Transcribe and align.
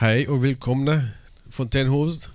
Hej 0.00 0.28
och 0.28 0.44
välkomna 0.44 1.02
Fontänhus. 1.50 2.30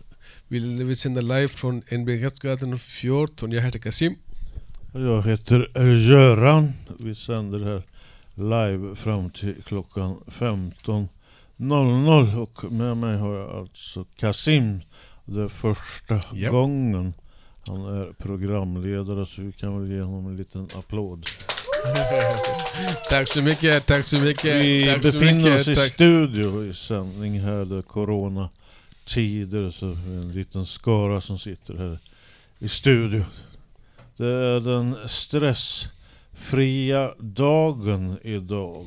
Vi, 0.48 0.84
vi 0.84 0.96
sänder 0.96 1.22
live 1.22 1.48
från 1.48 1.82
NB-gatan 1.92 2.80
14. 2.80 3.52
Jag 3.52 3.62
heter 3.62 3.80
Kasim. 3.80 4.16
Jag 4.94 5.24
heter 5.24 5.70
Göran. 6.10 6.74
Vi 7.00 7.16
sänder 7.16 7.60
här 7.60 7.84
live 8.36 8.96
fram 8.96 9.30
till 9.30 9.56
klockan 9.64 10.16
15.00 10.28 12.38
och 12.38 12.72
med 12.72 12.98
mig 12.98 13.18
har 13.18 13.36
jag 13.36 13.50
alltså 13.50 14.06
Kasim. 14.16 14.82
Det 15.26 15.42
är 15.42 15.48
första 15.48 16.22
Japp. 16.34 16.52
gången 16.52 17.14
han 17.68 17.86
är 17.86 18.14
programledare 18.18 19.26
så 19.26 19.42
vi 19.42 19.52
kan 19.52 19.82
väl 19.82 19.92
ge 19.92 20.02
honom 20.02 20.28
en 20.28 20.38
liten 20.38 20.68
applåd. 20.76 21.26
tack 23.10 23.28
så 23.28 23.42
mycket, 23.42 23.86
tack 23.86 24.06
så 24.06 24.22
mycket. 24.22 24.66
Vi 24.66 24.86
tack 24.86 25.02
befinner 25.02 25.34
mycket, 25.34 25.62
oss 25.62 25.68
i 25.68 25.76
tack. 25.76 25.94
studio 25.94 26.66
i 26.70 26.74
sändning 26.74 27.40
här. 27.40 27.66
Det 27.66 27.78
är 27.78 27.82
corona-tider 27.82 29.72
så 29.72 29.86
en 29.86 30.32
liten 30.32 30.66
skara 30.66 31.22
som 31.22 31.40
sitter 31.40 31.78
här 31.78 31.98
i 32.60 32.68
studio. 32.68 33.26
Det 34.18 34.26
är 34.28 34.60
den 34.60 34.96
stressfria 35.08 37.14
dagen 37.20 38.18
idag. 38.22 38.86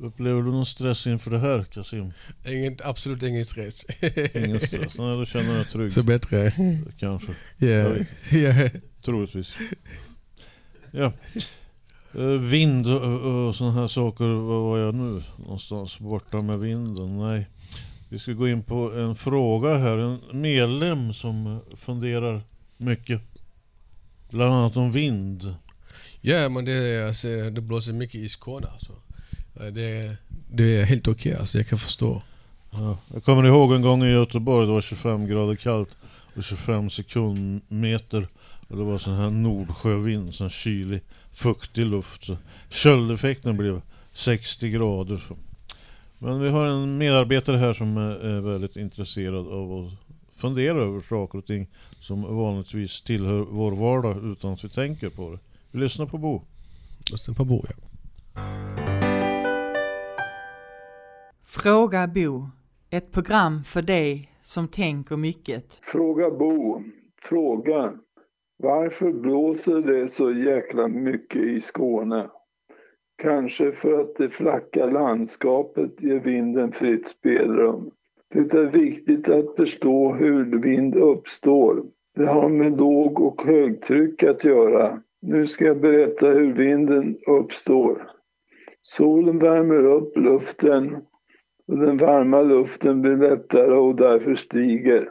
Upplever 0.00 0.42
du 0.42 0.50
någon 0.50 0.66
stress 0.66 1.06
inför 1.06 1.30
det 1.30 1.38
här 1.38 1.64
Kasim? 1.64 2.12
Ingen, 2.46 2.76
absolut 2.84 3.22
ingen 3.22 3.44
stress. 3.44 3.86
Ingen 4.34 4.60
stress? 4.60 4.98
Nej, 4.98 5.16
då 5.18 5.26
känner 5.26 5.56
jag 5.56 5.68
trygg. 5.68 5.92
så 5.92 6.02
bättre. 6.02 6.52
Kanske. 6.98 7.32
Ja, 7.56 7.66
Jag 7.66 8.06
ja. 8.30 8.68
Troligtvis. 9.04 9.54
Ja. 10.90 11.12
Eh, 12.14 12.24
Vind 12.24 12.86
och, 12.86 13.54
sådana 13.54 13.80
här 13.80 13.86
saker. 13.86 14.24
Var 14.24 14.60
var 14.60 14.78
jag 14.78 14.94
nu? 14.94 15.22
Någonstans 15.36 15.98
borta 15.98 16.42
med 16.42 16.58
vinden? 16.58 17.18
Nej. 17.18 17.46
Vi 18.08 18.18
ska 18.18 18.32
gå 18.32 18.48
in 18.48 18.62
på 18.62 18.92
en 18.92 19.14
fråga 19.14 19.76
här. 19.76 19.98
En 19.98 20.20
medlem 20.40 21.12
som 21.12 21.60
funderar 21.76 22.42
mycket. 22.76 23.20
Bland 24.30 24.54
annat 24.54 24.76
om 24.76 24.92
vind. 24.92 25.54
ja, 26.20 26.48
men 26.48 26.64
det, 26.64 26.72
är, 26.72 27.06
alltså, 27.06 27.28
det 27.28 27.60
blåser 27.60 27.92
mycket 27.92 28.14
i 28.14 28.28
Skåne. 28.28 28.66
Alltså. 28.66 28.92
Det, 29.72 30.16
det 30.50 30.76
är 30.76 30.84
helt 30.84 31.08
okej, 31.08 31.34
alltså, 31.34 31.58
jag 31.58 31.68
kan 31.68 31.78
förstå. 31.78 32.22
Ja. 32.70 32.98
Jag 33.14 33.24
kommer 33.24 33.46
ihåg 33.46 33.72
en 33.72 33.82
gång 33.82 34.04
i 34.04 34.10
Göteborg. 34.10 34.66
Det 34.66 34.72
var 34.72 34.80
25 34.80 35.26
grader 35.26 35.54
kallt 35.54 35.96
och 36.36 36.44
25 36.44 36.90
sekundmeter. 36.90 38.28
Och 38.68 38.76
det 38.76 38.82
var 38.82 38.98
sån 38.98 39.16
här 39.16 39.30
nordsjövind, 39.30 40.34
sån 40.34 40.50
kylig, 40.50 41.00
fuktig 41.38 41.86
luft. 41.86 42.24
Så 42.24 42.36
köldeffekten 42.68 43.56
blev 43.56 43.80
60 44.12 44.70
grader. 44.70 45.16
Så. 45.16 45.36
Men 46.18 46.40
vi 46.40 46.48
har 46.48 46.66
en 46.66 46.98
medarbetare 46.98 47.56
här 47.56 47.72
som 47.72 47.96
är, 47.96 48.10
är 48.10 48.38
väldigt 48.38 48.76
intresserad 48.76 49.48
av 49.48 49.72
att 49.72 49.92
fundera 50.40 50.82
över 50.82 51.00
saker 51.00 51.38
och 51.38 51.46
ting 51.46 51.66
som 52.00 52.36
vanligtvis 52.36 53.02
tillhör 53.02 53.46
vår 53.50 53.70
vardag 53.70 54.32
utan 54.32 54.52
att 54.52 54.64
vi 54.64 54.68
tänker 54.68 55.10
på 55.10 55.30
det. 55.30 55.38
Vi 55.70 55.80
lyssnar 55.80 56.06
på 56.06 56.18
Bo. 56.18 56.42
Lyssna 57.12 57.34
på 57.34 57.44
Bo, 57.44 57.64
ja. 57.68 57.88
Fråga 61.44 62.06
Bo. 62.06 62.50
Ett 62.90 63.12
program 63.12 63.64
för 63.64 63.82
dig 63.82 64.32
som 64.42 64.68
tänker 64.68 65.16
mycket. 65.16 65.64
Fråga 65.82 66.30
Bo. 66.30 66.82
Fråga. 67.22 67.92
Varför 68.62 69.12
blåser 69.12 69.80
det 69.80 70.08
så 70.08 70.30
jäkla 70.30 70.88
mycket 70.88 71.42
i 71.42 71.60
Skåne? 71.60 72.30
Kanske 73.22 73.72
för 73.72 74.00
att 74.00 74.16
det 74.16 74.28
flacka 74.28 74.86
landskapet 74.86 76.02
ger 76.02 76.20
vinden 76.20 76.72
fritt 76.72 77.08
spelrum. 77.08 77.90
Det 78.34 78.54
är 78.54 78.66
viktigt 78.66 79.28
att 79.28 79.56
förstå 79.56 80.12
hur 80.12 80.62
vind 80.62 80.96
uppstår. 80.96 81.84
Det 82.14 82.26
har 82.26 82.48
med 82.48 82.78
låg 82.78 83.20
och 83.20 83.42
högtryck 83.42 84.22
att 84.22 84.44
göra. 84.44 85.02
Nu 85.22 85.46
ska 85.46 85.64
jag 85.64 85.80
berätta 85.80 86.30
hur 86.30 86.52
vinden 86.52 87.18
uppstår. 87.26 88.10
Solen 88.82 89.38
värmer 89.38 89.86
upp 89.86 90.16
luften 90.16 90.96
och 91.66 91.78
den 91.78 91.96
varma 91.96 92.42
luften 92.42 93.02
blir 93.02 93.16
lättare 93.16 93.74
och 93.74 93.96
därför 93.96 94.34
stiger. 94.34 95.08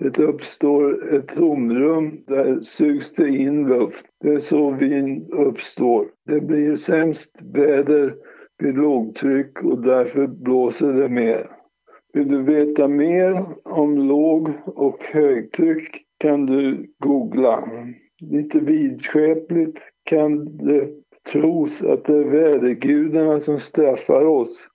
Det 0.00 0.18
uppstår 0.18 1.14
ett 1.14 1.28
tomrum, 1.28 2.24
där 2.26 2.60
sugs 2.60 3.12
det 3.12 3.28
in 3.28 3.68
luft. 3.68 4.06
Det 4.20 4.28
är 4.32 4.38
så 4.38 4.70
vind 4.70 5.30
uppstår. 5.32 6.06
Det 6.26 6.40
blir 6.40 6.76
sämst 6.76 7.42
väder 7.54 8.14
vid 8.58 8.74
lågtryck 8.74 9.62
och 9.62 9.82
därför 9.82 10.26
blåser 10.26 10.92
det 10.92 11.08
mer. 11.08 11.50
Vill 12.12 12.28
du 12.28 12.42
veta 12.42 12.88
mer 12.88 13.44
om 13.64 13.98
låg 13.98 14.50
och 14.66 15.02
högtryck 15.02 16.02
kan 16.18 16.46
du 16.46 16.86
googla. 16.98 17.68
Lite 18.20 18.60
vidskepligt 18.60 19.80
kan 20.04 20.56
det 20.56 20.88
tros 21.32 21.82
att 21.82 22.04
det 22.04 22.16
är 22.16 22.24
vädergudarna 22.24 23.40
som 23.40 23.58
straffar 23.58 24.24
oss. 24.24 24.68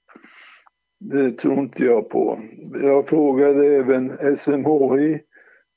Det 1.03 1.31
tror 1.31 1.59
inte 1.59 1.83
jag 1.83 2.09
på. 2.09 2.39
Jag 2.83 3.07
frågade 3.07 3.75
även 3.75 4.37
SMHI 4.37 5.19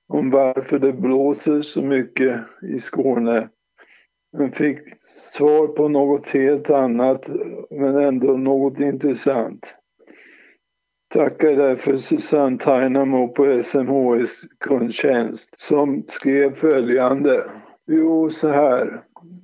om 0.09 0.31
varför 0.31 0.79
det 0.79 0.93
blåser 0.93 1.63
så 1.63 1.83
mycket 1.83 2.41
i 2.63 2.81
Skåne. 2.81 3.49
Men 4.37 4.53
fick 4.53 4.79
svar 5.33 5.67
på 5.67 5.89
något 5.89 6.29
helt 6.29 6.71
annat, 6.71 7.29
men 7.71 7.97
ändå 7.97 8.37
något 8.37 8.81
intressant. 8.81 9.75
Tackar 11.15 11.57
därför 11.57 11.97
Susanne 11.97 12.59
Tainamo 12.59 13.29
på 13.29 13.63
SMHIs 13.63 14.45
kundtjänst 14.61 15.59
som 15.59 16.05
skrev 16.07 16.55
följande. 16.55 17.45
Jo, 17.87 18.31
så 18.31 18.49
här. 18.49 19.03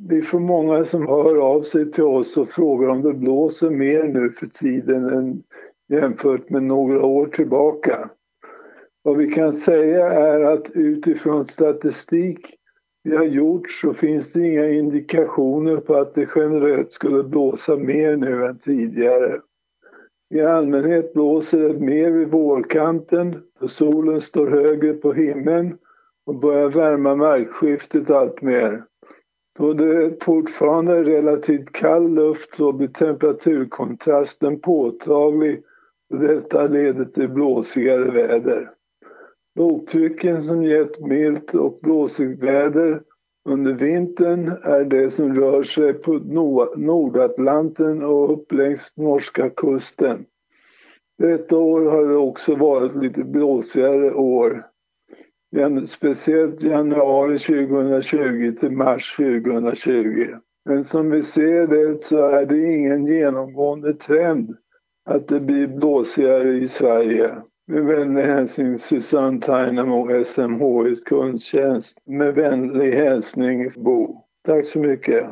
Vi 0.09 0.23
får 0.23 0.41
många 0.41 0.85
som 0.85 1.07
hör 1.07 1.37
av 1.37 1.63
sig 1.63 1.93
till 1.93 2.05
oss 2.05 2.37
och 2.37 2.49
frågar 2.49 2.89
om 2.89 3.03
det 3.03 3.15
blåser 3.15 3.71
mer 3.71 4.05
nu 4.05 4.31
för 4.31 4.47
tiden 4.47 5.05
än 5.05 5.43
jämfört 5.91 6.51
med 6.51 6.63
några 6.63 7.07
år 7.07 7.27
tillbaka. 7.27 8.11
Vad 9.03 9.17
vi 9.17 9.33
kan 9.33 9.55
säga 9.55 10.13
är 10.13 10.41
att 10.41 10.71
utifrån 10.71 11.45
statistik 11.45 12.57
vi 13.03 13.17
har 13.17 13.25
gjort 13.25 13.71
så 13.71 13.95
finns 13.95 14.33
det 14.33 14.47
inga 14.47 14.69
indikationer 14.69 15.77
på 15.77 15.95
att 15.95 16.15
det 16.15 16.29
generellt 16.37 16.93
skulle 16.93 17.23
blåsa 17.23 17.77
mer 17.77 18.17
nu 18.17 18.47
än 18.47 18.59
tidigare. 18.59 19.41
I 20.35 20.41
allmänhet 20.41 21.13
blåser 21.13 21.59
det 21.59 21.81
mer 21.81 22.11
vid 22.11 22.29
vårkanten 22.29 23.43
då 23.61 23.69
solen 23.69 24.21
står 24.21 24.47
högre 24.47 24.93
på 24.93 25.13
himlen 25.13 25.79
och 26.27 26.41
börjar 26.41 26.69
värma 26.69 27.15
markskiftet 27.15 28.11
allt 28.11 28.43
mer. 28.43 28.85
Då 29.59 29.73
det 29.73 30.25
fortfarande 30.25 30.97
är 30.97 31.05
relativt 31.05 31.73
kall 31.73 32.15
luft 32.15 32.55
så 32.55 32.73
blir 32.73 32.89
temperaturkontrasten 32.89 34.61
påtaglig 34.61 35.63
detta 36.19 36.67
leder 36.67 37.05
till 37.05 37.29
blåsigare 37.29 38.11
väder. 38.11 38.71
Lågtrycken 39.55 40.43
som 40.43 40.65
gett 40.65 41.01
milt 41.01 41.55
och 41.55 41.79
blåsigt 41.83 42.43
väder 42.43 43.03
under 43.49 43.73
vintern 43.73 44.53
är 44.63 44.85
det 44.85 45.11
som 45.11 45.35
rör 45.35 45.63
sig 45.63 45.93
på 45.93 46.13
Nordatlanten 46.77 48.03
och 48.03 48.33
upp 48.33 48.53
längs 48.53 48.97
norska 48.97 49.51
kusten. 49.51 50.25
Detta 51.19 51.57
år 51.57 51.81
har 51.81 52.07
det 52.07 52.17
också 52.17 52.55
varit 52.55 52.95
lite 52.95 53.25
blåsigare 53.25 54.13
år. 54.13 54.63
Speciellt 55.87 56.63
januari 56.63 57.39
2020 57.39 58.53
till 58.61 58.71
mars 58.71 59.17
2020. 59.17 60.27
Men 60.65 60.85
som 60.85 61.11
vi 61.11 61.23
ser 61.23 61.67
det 61.67 62.03
så 62.03 62.27
är 62.27 62.47
det 62.47 62.59
ingen 62.59 63.07
genomgående 63.07 63.95
trend 63.95 64.57
att 65.11 65.29
det 65.29 65.41
blir 65.41 65.67
blåsigare 65.67 66.53
i 66.53 66.69
Sverige. 66.69 67.37
Med 67.67 67.85
vänlig 67.85 68.23
hälsning 68.23 68.79
Susanne 68.79 69.41
Tainamo, 69.41 70.25
SMHIs 70.25 71.05
kundtjänst. 71.05 71.99
Med 72.07 72.35
vänlig 72.35 72.93
hälsning 72.93 73.71
Bo. 73.77 74.25
Tack 74.47 74.67
så 74.67 74.79
mycket. 74.79 75.31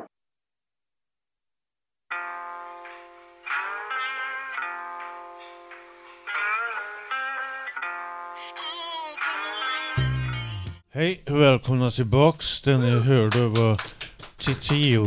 Hej, 10.90 11.22
välkomna 11.26 11.90
tillbaks. 11.90 12.62
Den 12.62 12.80
ni 12.80 12.90
hörde 12.90 13.40
var 13.48 13.80
Titio. 14.38 15.02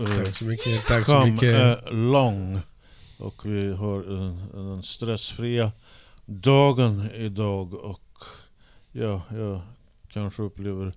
eh, 0.00 0.14
Tack 0.14 0.34
så 0.34 0.44
mycket. 0.44 0.86
Tack 0.86 1.06
så 1.06 1.12
Come 1.20 1.32
mycket. 1.32 1.86
along. 1.86 2.60
Och 3.18 3.46
vi 3.46 3.72
har 3.72 4.02
den, 4.02 4.82
stressfria 4.82 5.72
dagen 6.26 7.10
idag 7.14 7.74
och 7.74 8.18
ja, 8.92 9.22
jag 9.30 9.60
kanske 10.08 10.42
upplever 10.42 10.92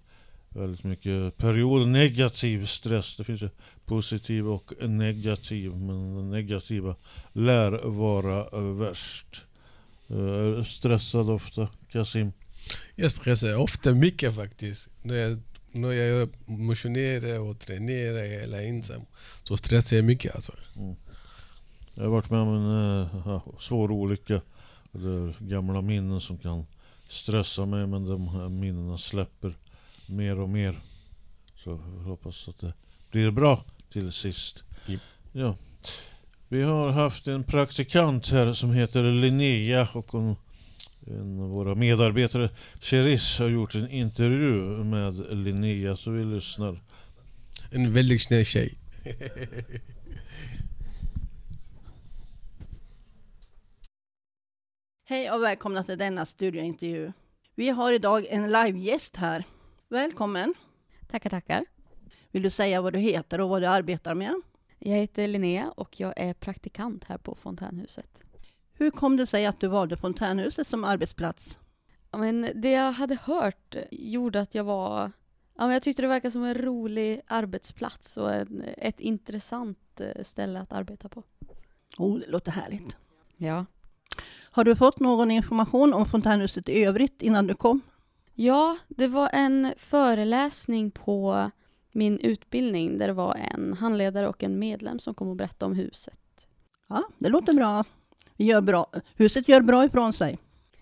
väldigt 0.49 0.83
mycket 0.83 1.37
period 1.37 1.87
negativ 1.87 2.65
stress. 2.65 3.15
Det 3.17 3.23
finns 3.23 3.41
ju 3.41 3.49
positiv 3.85 4.47
och 4.47 4.73
negativ 4.89 5.75
men 5.75 6.15
den 6.15 6.29
negativa 6.31 6.95
lär 7.33 7.71
vara 7.87 8.61
värst. 8.73 9.45
Eh, 10.09 10.17
Är 10.17 10.57
du 10.57 10.63
stressad 10.63 11.29
ofta, 11.29 11.67
Kasim? 11.91 12.31
Jag 12.95 13.11
stressar 13.11 13.55
ofta 13.55 13.93
mycket 13.93 14.35
faktiskt. 14.35 14.89
När 15.01 15.15
jag, 15.15 15.37
när 15.71 15.91
jag 15.91 16.29
motionerar 16.45 17.39
och 17.39 17.59
tränerar 17.59 18.43
eller 18.43 18.61
ensam 18.61 19.01
så 19.43 19.57
stressar 19.57 19.97
jag 19.97 20.05
mycket 20.05 20.35
alltså. 20.35 20.53
Jag 21.97 22.03
har 22.03 22.11
varit 22.11 22.29
med 22.29 22.39
om 22.39 22.55
en 22.55 23.01
eh, 23.33 23.41
svår 23.59 23.91
olycka. 23.91 24.41
Det 24.91 25.09
är 25.09 25.35
gamla 25.39 25.81
minnen 25.81 26.21
som 26.21 26.37
kan 26.37 26.65
stressa 27.07 27.65
mig 27.65 27.87
men 27.87 28.05
de 28.05 28.27
här 28.27 28.49
minnena 28.49 28.97
släpper 28.97 29.53
mer 30.07 30.39
och 30.39 30.49
mer. 30.49 30.75
Så 31.55 31.69
jag 31.69 32.03
hoppas 32.03 32.47
att 32.47 32.59
det 32.59 32.73
blir 33.11 33.31
bra 33.31 33.63
till 33.89 34.11
sist. 34.11 34.63
Japp. 34.85 35.01
Ja. 35.31 35.55
Vi 36.47 36.63
har 36.63 36.89
haft 36.89 37.27
en 37.27 37.43
praktikant 37.43 38.29
här 38.29 38.53
som 38.53 38.71
heter 38.71 39.03
Linnea 39.03 39.87
och 39.93 40.11
hon, 40.11 40.35
en 41.07 41.39
av 41.39 41.49
våra 41.49 41.75
medarbetare, 41.75 42.49
Cheris, 42.81 43.39
har 43.39 43.47
gjort 43.47 43.75
en 43.75 43.89
intervju 43.89 44.83
med 44.83 45.37
Linnea 45.37 45.97
så 45.97 46.11
vi 46.11 46.25
lyssnar. 46.25 46.81
En 47.71 47.93
väldigt 47.93 48.21
snäll 48.21 48.45
tjej. 48.45 48.77
Hej 55.09 55.31
och 55.31 55.43
välkomna 55.43 55.83
till 55.83 55.97
denna 55.97 56.25
studiointervju. 56.25 57.11
Vi 57.55 57.69
har 57.69 57.91
idag 57.91 58.25
en 58.29 58.51
livegäst 58.51 59.15
här. 59.15 59.43
Välkommen. 59.89 60.53
Tackar, 61.07 61.29
tackar. 61.29 61.65
Vill 62.31 62.43
du 62.43 62.49
säga 62.49 62.81
vad 62.81 62.93
du 62.93 62.99
heter 62.99 63.41
och 63.41 63.49
vad 63.49 63.61
du 63.61 63.65
arbetar 63.65 64.13
med? 64.13 64.33
Jag 64.79 64.95
heter 64.95 65.27
Linnea 65.27 65.71
och 65.71 65.99
jag 65.99 66.13
är 66.17 66.33
praktikant 66.33 67.03
här 67.03 67.17
på 67.17 67.35
Fontänhuset. 67.35 68.19
Hur 68.73 68.91
kom 68.91 69.17
det 69.17 69.25
sig 69.25 69.45
att 69.45 69.59
du 69.59 69.67
valde 69.67 69.97
Fontänhuset 69.97 70.67
som 70.67 70.83
arbetsplats? 70.83 71.59
Ja, 72.11 72.17
men 72.17 72.51
det 72.55 72.71
jag 72.71 72.91
hade 72.91 73.17
hört 73.23 73.75
gjorde 73.91 74.41
att 74.41 74.55
jag 74.55 74.63
var... 74.63 75.11
Ja, 75.57 75.63
men 75.63 75.71
jag 75.71 75.83
tyckte 75.83 76.01
det 76.01 76.07
verkade 76.07 76.31
som 76.31 76.43
en 76.43 76.55
rolig 76.55 77.21
arbetsplats 77.27 78.17
och 78.17 78.33
en, 78.33 78.63
ett 78.77 78.99
intressant 78.99 80.01
eh, 80.01 80.23
ställe 80.23 80.59
att 80.59 80.73
arbeta 80.73 81.09
på. 81.09 81.23
Oh, 81.97 82.19
det 82.19 82.27
låter 82.27 82.51
härligt. 82.51 82.97
Ja. 83.37 83.65
Har 84.57 84.63
du 84.63 84.75
fått 84.75 84.99
någon 84.99 85.31
information 85.31 85.93
om 85.93 86.05
Fontänhuset 86.05 86.69
i 86.69 86.83
övrigt 86.83 87.21
innan 87.21 87.47
du 87.47 87.53
kom? 87.53 87.81
Ja, 88.33 88.77
det 88.87 89.07
var 89.07 89.29
en 89.33 89.73
föreläsning 89.77 90.91
på 90.91 91.51
min 91.91 92.19
utbildning 92.19 92.97
där 92.97 93.07
det 93.07 93.13
var 93.13 93.35
en 93.35 93.73
handledare 93.73 94.27
och 94.27 94.43
en 94.43 94.59
medlem 94.59 94.99
som 94.99 95.13
kom 95.13 95.27
och 95.27 95.35
berättade 95.35 95.71
om 95.71 95.77
huset. 95.77 96.47
Ja, 96.89 97.03
det 97.17 97.29
låter 97.29 97.53
bra. 97.53 97.83
Vi 98.35 98.45
gör 98.45 98.61
bra. 98.61 98.87
Huset 99.15 99.47
gör 99.47 99.61
bra 99.61 99.85
ifrån 99.85 100.13
sig. 100.13 100.39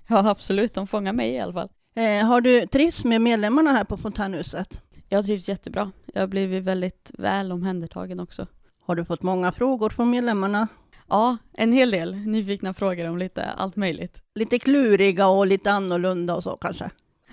Ja, 0.07 0.29
absolut. 0.29 0.73
De 0.73 0.87
fångar 0.87 1.13
mig 1.13 1.31
i 1.31 1.39
alla 1.39 1.53
fall. 1.53 1.69
Eh, 1.95 2.25
har 2.25 2.41
du 2.41 2.67
trivs 2.67 3.03
med 3.03 3.21
medlemmarna 3.21 3.71
här 3.71 3.83
på 3.83 3.97
Fontänhuset? 3.97 4.81
Jag 5.09 5.25
trivs 5.25 5.49
jättebra. 5.49 5.91
Jag 6.13 6.21
har 6.21 6.27
blivit 6.27 6.63
väldigt 6.63 7.11
väl 7.13 7.51
omhändertagen 7.51 8.19
också. 8.19 8.47
Har 8.81 8.95
du 8.95 9.05
fått 9.05 9.21
många 9.21 9.51
frågor 9.51 9.89
från 9.89 10.09
medlemmarna? 10.09 10.67
Ja, 11.07 11.37
en 11.53 11.71
hel 11.71 11.91
del 11.91 12.15
nyfikna 12.15 12.73
frågor 12.73 13.05
om 13.09 13.17
lite 13.17 13.45
allt 13.45 13.75
möjligt. 13.75 14.21
Lite 14.35 14.59
kluriga 14.59 15.27
och 15.27 15.47
lite 15.47 15.71
annorlunda 15.71 16.35
och 16.35 16.43
så 16.43 16.57
kanske? 16.57 16.89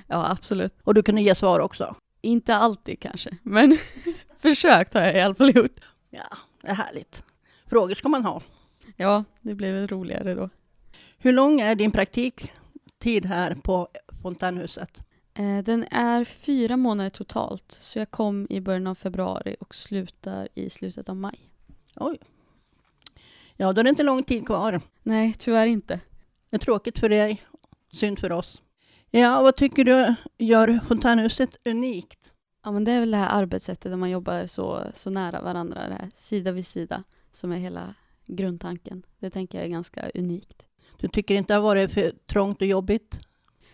Ja, 0.06 0.30
absolut. 0.30 0.74
Och 0.84 0.94
du 0.94 1.02
kunde 1.02 1.22
ge 1.22 1.34
svar 1.34 1.60
också? 1.60 1.94
Inte 2.20 2.54
alltid 2.56 3.00
kanske, 3.00 3.30
men 3.42 3.78
försökt 4.38 4.94
har 4.94 5.00
jag 5.00 5.16
i 5.16 5.20
alla 5.20 5.34
fall 5.34 5.56
gjort. 5.56 5.80
Ja, 6.10 6.36
det 6.62 6.68
är 6.68 6.74
härligt. 6.74 7.24
Frågor 7.66 7.94
ska 7.94 8.08
man 8.08 8.24
ha. 8.24 8.40
Ja, 8.96 9.24
det 9.40 9.54
blev 9.54 9.74
väl 9.74 9.88
roligare 9.88 10.34
då. 10.34 10.48
Hur 11.18 11.32
lång 11.32 11.60
är 11.60 11.74
din 11.74 11.90
praktiktid 11.90 13.26
här 13.26 13.54
på 13.54 13.88
Fontänhuset? 14.22 15.00
Eh, 15.34 15.58
Den 15.58 15.84
är 15.90 16.24
fyra 16.24 16.76
månader 16.76 17.10
totalt, 17.10 17.78
så 17.80 17.98
jag 17.98 18.10
kom 18.10 18.46
i 18.50 18.60
början 18.60 18.86
av 18.86 18.94
februari 18.94 19.56
och 19.60 19.74
slutar 19.74 20.48
i 20.54 20.70
slutet 20.70 21.08
av 21.08 21.16
maj. 21.16 21.38
Oj. 21.96 22.18
Ja, 23.56 23.72
då 23.72 23.80
är 23.80 23.84
det 23.84 23.90
inte 23.90 24.02
lång 24.02 24.22
tid 24.22 24.46
kvar. 24.46 24.80
Nej, 25.02 25.34
tyvärr 25.38 25.66
inte. 25.66 26.00
Det 26.50 26.56
är 26.56 26.60
tråkigt 26.60 26.98
för 26.98 27.08
dig, 27.08 27.42
synd 27.92 28.18
för 28.18 28.32
oss. 28.32 28.62
Ja, 29.10 29.42
vad 29.42 29.56
tycker 29.56 29.84
du 29.84 30.14
gör 30.38 30.80
Fontänhuset 30.88 31.56
unikt? 31.64 32.32
Ja, 32.64 32.72
men 32.72 32.84
det 32.84 32.92
är 32.92 33.00
väl 33.00 33.10
det 33.10 33.16
här 33.16 33.42
arbetssättet 33.42 33.92
där 33.92 33.96
man 33.96 34.10
jobbar 34.10 34.46
så, 34.46 34.84
så 34.94 35.10
nära 35.10 35.42
varandra, 35.42 35.88
det 35.88 35.94
här 35.94 36.10
sida 36.16 36.52
vid 36.52 36.66
sida, 36.66 37.02
som 37.32 37.52
är 37.52 37.56
hela 37.56 37.94
grundtanken. 38.26 39.02
Det 39.18 39.30
tänker 39.30 39.58
jag 39.58 39.66
är 39.66 39.70
ganska 39.70 40.10
unikt. 40.14 40.66
Du 40.96 41.08
tycker 41.08 41.34
inte 41.34 41.52
det 41.52 41.56
har 41.56 41.62
varit 41.62 41.92
för 41.92 42.12
trångt 42.26 42.60
och 42.60 42.66
jobbigt? 42.66 43.20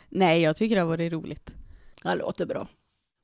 Nej, 0.08 0.42
jag 0.42 0.56
tycker 0.56 0.74
det 0.74 0.80
har 0.80 0.88
varit 0.88 1.12
roligt. 1.12 1.54
Det 2.02 2.14
låter 2.14 2.46
bra. 2.46 2.68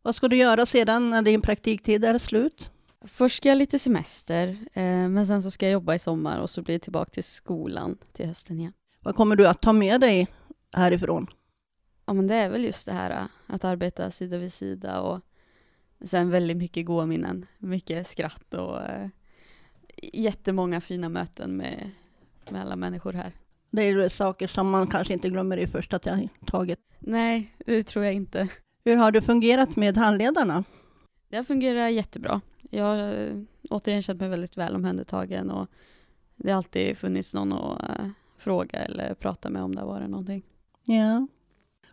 Vad 0.02 0.14
ska 0.14 0.28
du 0.28 0.36
göra 0.36 0.66
sedan 0.66 1.10
när 1.10 1.22
din 1.22 1.42
praktiktid 1.42 2.04
är 2.04 2.18
slut? 2.18 2.70
Först 3.06 3.36
ska 3.36 3.48
jag 3.48 3.58
lite 3.58 3.78
semester, 3.78 4.48
eh, 4.72 5.08
men 5.08 5.26
sen 5.26 5.42
så 5.42 5.50
ska 5.50 5.66
jag 5.66 5.72
jobba 5.72 5.94
i 5.94 5.98
sommar 5.98 6.38
och 6.38 6.50
så 6.50 6.62
blir 6.62 6.74
det 6.74 6.78
tillbaka 6.78 7.10
till 7.10 7.24
skolan 7.24 7.98
till 8.12 8.26
hösten 8.26 8.58
igen. 8.58 8.72
Vad 9.00 9.14
kommer 9.14 9.36
du 9.36 9.46
att 9.46 9.58
ta 9.58 9.72
med 9.72 10.00
dig 10.00 10.28
härifrån? 10.72 11.26
Ja, 12.06 12.12
men 12.12 12.26
det 12.26 12.34
är 12.34 12.50
väl 12.50 12.64
just 12.64 12.86
det 12.86 12.92
här 12.92 13.10
eh, 13.10 13.54
att 13.54 13.64
arbeta 13.64 14.10
sida 14.10 14.38
vid 14.38 14.52
sida 14.52 15.00
och 15.00 15.20
sen 16.04 16.30
väldigt 16.30 16.56
mycket 16.56 16.86
goda 16.86 17.06
minnen. 17.06 17.46
Mycket 17.58 18.06
skratt 18.06 18.54
och 18.54 18.82
eh, 18.82 19.08
jättemånga 20.12 20.80
fina 20.80 21.08
möten 21.08 21.56
med, 21.56 21.90
med 22.50 22.60
alla 22.60 22.76
människor 22.76 23.12
här. 23.12 23.32
Det 23.70 23.82
är 23.82 23.92
ju 23.92 24.08
saker 24.08 24.46
som 24.46 24.70
man 24.70 24.86
kanske 24.86 25.12
inte 25.12 25.28
glömmer 25.28 25.56
i 25.56 25.66
första 25.66 25.98
taget. 26.46 26.80
Nej, 26.98 27.54
det 27.66 27.82
tror 27.82 28.04
jag 28.04 28.14
inte. 28.14 28.48
Hur 28.84 28.96
har 28.96 29.12
det 29.12 29.22
fungerat 29.22 29.76
med 29.76 29.96
handledarna? 29.96 30.64
Det 31.28 31.36
har 31.36 31.44
fungerat 31.44 31.92
jättebra. 31.92 32.40
Jag 32.70 32.84
har 32.84 33.26
eh, 33.26 33.36
återigen 33.70 34.02
känt 34.02 34.20
mig 34.20 34.28
väldigt 34.28 34.56
väl 34.56 34.74
omhändertagen 34.74 35.50
och 35.50 35.68
det 36.36 36.50
har 36.50 36.56
alltid 36.56 36.98
funnits 36.98 37.34
någon 37.34 37.52
att 37.52 37.82
eh, 37.82 38.06
fråga 38.36 38.78
eller 38.78 39.14
prata 39.14 39.50
med 39.50 39.62
om 39.62 39.74
det 39.74 39.80
har 39.80 39.88
varit 39.88 40.10
någonting. 40.10 40.42
Ja. 40.84 41.26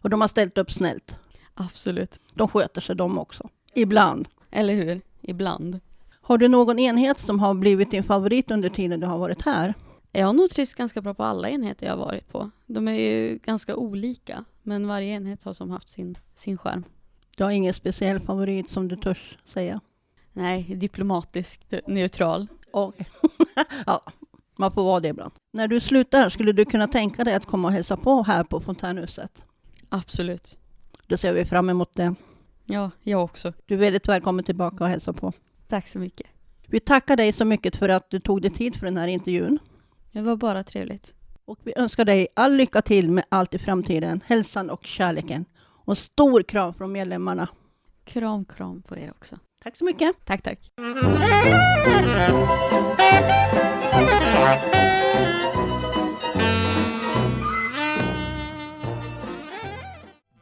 Och 0.02 0.10
de 0.10 0.22
har 0.22 0.28
ställt 0.28 0.58
upp 0.58 0.72
snällt. 0.72 1.16
Absolut. 1.54 2.20
De 2.34 2.48
sköter 2.48 2.82
sig 2.82 2.96
de 2.96 3.18
också. 3.18 3.50
Ibland. 3.74 4.28
Eller 4.52 4.74
hur? 4.74 5.02
Ibland. 5.22 5.80
Har 6.22 6.38
du 6.38 6.48
någon 6.48 6.80
enhet 6.80 7.18
som 7.18 7.40
har 7.40 7.54
blivit 7.54 7.92
din 7.92 8.04
favorit 8.04 8.52
under 8.52 8.70
tiden 8.70 9.00
du 9.00 9.08
har 9.08 9.18
varit 9.18 9.42
här? 9.42 9.74
Jag 10.12 10.26
har 10.26 10.34
nog 10.34 10.50
trivts 10.50 10.74
ganska 10.74 11.02
bra 11.02 11.14
på 11.14 11.24
alla 11.24 11.50
enheter 11.50 11.86
jag 11.86 11.94
har 11.94 12.06
varit 12.06 12.32
på. 12.32 12.50
De 12.66 12.88
är 12.88 12.94
ju 12.94 13.40
ganska 13.44 13.76
olika, 13.76 14.46
men 14.64 14.88
varje 14.88 15.16
enhet 15.16 15.44
har 15.44 15.54
som 15.54 15.70
haft 15.70 15.90
sin, 15.90 16.18
sin 16.36 16.58
skärm. 16.58 16.84
Du 17.38 17.44
har 17.44 17.52
ingen 17.52 17.74
speciell 17.74 18.20
favorit 18.20 18.70
som 18.70 18.88
du 18.88 18.96
törs 18.96 19.38
säga? 19.46 19.82
Nej, 20.34 20.76
diplomatiskt 20.76 21.74
neutral. 21.88 22.48
Okej. 22.72 23.10
ja, 23.86 24.04
man 24.56 24.72
får 24.72 24.84
vara 24.84 25.00
det 25.00 25.08
ibland. 25.08 25.32
När 25.54 25.68
du 25.68 25.80
slutar, 25.80 26.30
skulle 26.30 26.52
du 26.52 26.66
kunna 26.66 26.88
tänka 26.88 27.24
dig 27.24 27.34
att 27.34 27.46
komma 27.46 27.68
och 27.68 27.74
hälsa 27.74 27.98
på 27.98 28.24
här 28.24 28.44
på 28.44 28.60
Fontänhuset? 28.60 29.46
Absolut. 29.90 30.58
Då 31.08 31.18
ser 31.18 31.34
vi 31.34 31.46
fram 31.46 31.70
emot 31.70 31.94
det. 31.94 32.16
Ja, 32.66 32.92
jag 33.02 33.24
också. 33.24 33.54
Du 33.66 33.74
är 33.74 33.78
väldigt 33.78 34.08
välkommen 34.08 34.44
tillbaka 34.44 34.84
och 34.84 34.90
hälsa 34.90 35.14
på. 35.14 35.34
Tack 35.68 35.88
så 35.88 36.00
mycket. 36.00 36.28
Vi 36.68 36.80
tackar 36.80 37.18
dig 37.18 37.32
så 37.32 37.46
mycket 37.46 37.76
för 37.76 37.90
att 37.90 38.10
du 38.10 38.20
tog 38.20 38.42
dig 38.42 38.52
tid 38.52 38.76
för 38.76 38.86
den 38.86 38.98
här 38.98 39.08
intervjun. 39.08 39.60
Det 40.12 40.22
var 40.22 40.36
bara 40.36 40.64
trevligt. 40.64 41.14
Och 41.46 41.60
vi 41.64 41.74
önskar 41.76 42.06
dig 42.06 42.28
all 42.34 42.56
lycka 42.56 42.82
till 42.82 43.12
med 43.12 43.24
allt 43.30 43.54
i 43.54 43.58
framtiden, 43.60 44.22
hälsan 44.26 44.70
och 44.70 44.86
kärleken. 44.86 45.46
Och 45.64 45.98
stor 45.98 46.44
kram 46.44 46.74
från 46.74 46.92
medlemmarna. 46.92 47.48
Kram, 48.04 48.46
kram 48.46 48.82
på 48.82 48.98
er 48.98 49.12
också. 49.12 49.40
Tack 49.64 49.78
så 49.78 49.86
mycket. 49.86 50.16
Tack, 50.26 50.42
tack. 50.42 50.60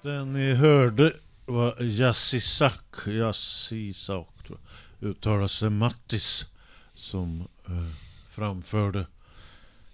Den 0.01 0.33
ni 0.33 0.53
hörde 0.53 1.13
var 1.45 1.81
Yassisak, 1.83 3.07
Yassisak 3.07 4.43
tror 4.47 4.59
jag, 4.99 5.09
uttalas 5.09 5.61
Mattis 5.61 6.45
som 6.93 7.47
eh, 7.67 7.85
framförde. 8.29 9.05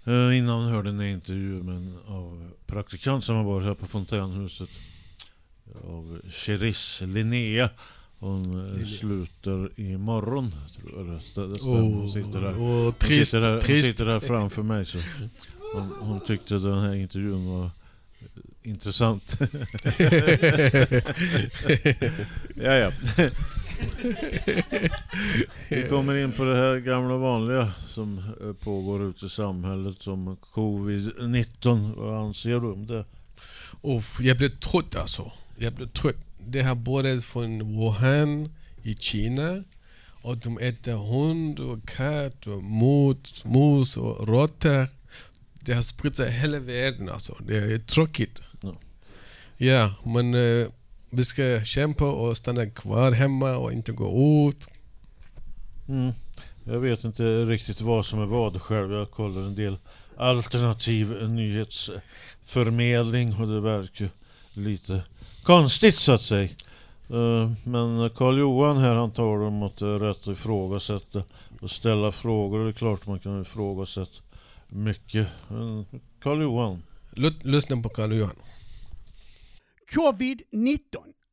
Eh, 0.04 0.38
innan 0.38 0.68
hörde 0.68 0.92
ni 0.92 1.04
en 1.04 1.14
intervju 1.14 1.62
med 1.62 1.76
en 1.76 1.98
av 2.06 2.50
praktikant 2.66 3.24
som 3.24 3.36
har 3.36 3.44
varit 3.44 3.66
här 3.66 3.74
på 3.74 3.86
Fontänhuset. 3.86 4.70
Av 5.84 6.20
Cheris 6.28 7.02
Linnea. 7.06 7.70
Hon 8.26 8.76
eh, 8.80 8.86
slutar 8.86 9.80
imorgon 9.80 10.50
tror 10.76 10.92
jag 10.98 11.06
det 11.06 11.12
stä- 11.18 11.50
det 11.52 11.58
stämmer. 11.58 11.80
Hon 11.80 12.12
sitter 12.12 12.40
där. 12.40 12.52
Hon 12.52 12.92
trist, 12.92 13.30
sitter, 13.30 13.40
där, 13.46 13.52
hon 13.52 13.60
trist. 13.60 13.88
sitter 13.88 14.06
där 14.06 14.20
framför 14.20 14.62
mig 14.62 14.86
så 14.86 14.98
hon, 15.74 15.92
hon 16.00 16.20
tyckte 16.20 16.54
den 16.54 16.78
här 16.80 16.94
intervjun 16.94 17.46
var 17.60 17.70
intressant. 18.62 19.38
ja, 22.54 22.74
ja. 22.74 22.92
Vi 25.68 25.88
kommer 25.88 26.14
in 26.16 26.32
på 26.32 26.44
det 26.44 26.56
här 26.56 26.76
gamla 26.78 27.16
vanliga 27.16 27.70
som 27.88 28.18
eh, 28.18 28.52
pågår 28.64 29.04
ute 29.10 29.26
i 29.26 29.28
samhället 29.28 30.02
som 30.02 30.36
covid-19. 30.36 31.94
Vad 31.96 32.14
anser 32.26 32.50
du 32.60 32.72
om 32.72 32.86
det? 32.86 33.04
Uff, 33.82 34.20
jag 34.20 34.36
blev 34.36 34.48
trött 34.48 34.96
alltså. 34.96 35.32
Jag 35.56 35.72
blev 35.72 35.86
trött. 35.88 36.16
Det 36.48 36.62
har 36.62 36.74
börjat 36.74 37.24
från 37.24 37.78
Wuhan 37.78 38.54
i 38.82 38.94
Kina 38.94 39.64
och 40.22 40.36
de 40.36 40.58
äter 40.58 40.92
hund 40.92 41.60
och 41.60 41.88
katt 41.88 42.46
och 42.46 42.62
mot, 42.62 43.44
mus 43.44 43.96
och 43.96 44.28
råttor. 44.28 44.88
Det 45.60 45.72
har 45.72 45.82
spritt 45.82 46.16
sig 46.16 46.32
hela 46.32 46.58
världen 46.58 47.08
alltså. 47.08 47.36
Det 47.46 47.56
är 47.56 47.78
tråkigt. 47.78 48.42
Ja. 48.60 48.76
Ja, 49.56 49.94
men 50.04 50.34
eh, 50.34 50.66
vi 51.10 51.24
ska 51.24 51.64
kämpa 51.64 52.04
och 52.04 52.36
stanna 52.36 52.66
kvar 52.66 53.12
hemma 53.12 53.56
och 53.56 53.72
inte 53.72 53.92
gå 53.92 54.48
ut. 54.48 54.68
Mm. 55.88 56.12
Jag 56.64 56.78
vet 56.78 57.04
inte 57.04 57.44
riktigt 57.44 57.80
vad 57.80 58.06
som 58.06 58.22
är 58.22 58.26
vad 58.26 58.62
själv. 58.62 58.92
Jag 58.92 59.10
kollar 59.10 59.42
en 59.42 59.54
del 59.54 59.76
alternativ 60.16 61.28
nyhetsförmedling 61.28 63.34
och 63.34 63.48
det 63.48 63.60
verkar 63.60 64.10
lite 64.52 65.02
konstigt 65.46 65.96
så 65.96 66.12
att 66.12 66.22
säga. 66.22 66.48
Eh, 67.10 67.50
Men 67.64 68.10
Karl 68.10 68.38
Johan 68.38 68.76
här 68.76 68.94
han 68.94 69.10
talar 69.12 69.44
om 69.46 69.62
att 69.62 69.76
det 69.76 69.86
är 69.86 69.98
rätt 69.98 70.20
att 70.20 70.26
ifrågasätta 70.26 71.22
och 71.60 71.70
ställa 71.70 72.12
frågor. 72.12 72.64
Det 72.64 72.70
är 72.70 72.72
klart 72.72 73.06
man 73.06 73.18
kan 73.18 73.42
ifrågasätta 73.42 74.22
mycket. 74.68 75.28
Men 75.48 75.86
Karl 76.22 76.42
Johan. 76.42 76.82
Ly- 77.12 77.40
Lyssna 77.42 77.82
på 77.82 77.88
Carl 77.88 78.12
Johan. 78.12 78.36
Covid-19 79.94 80.78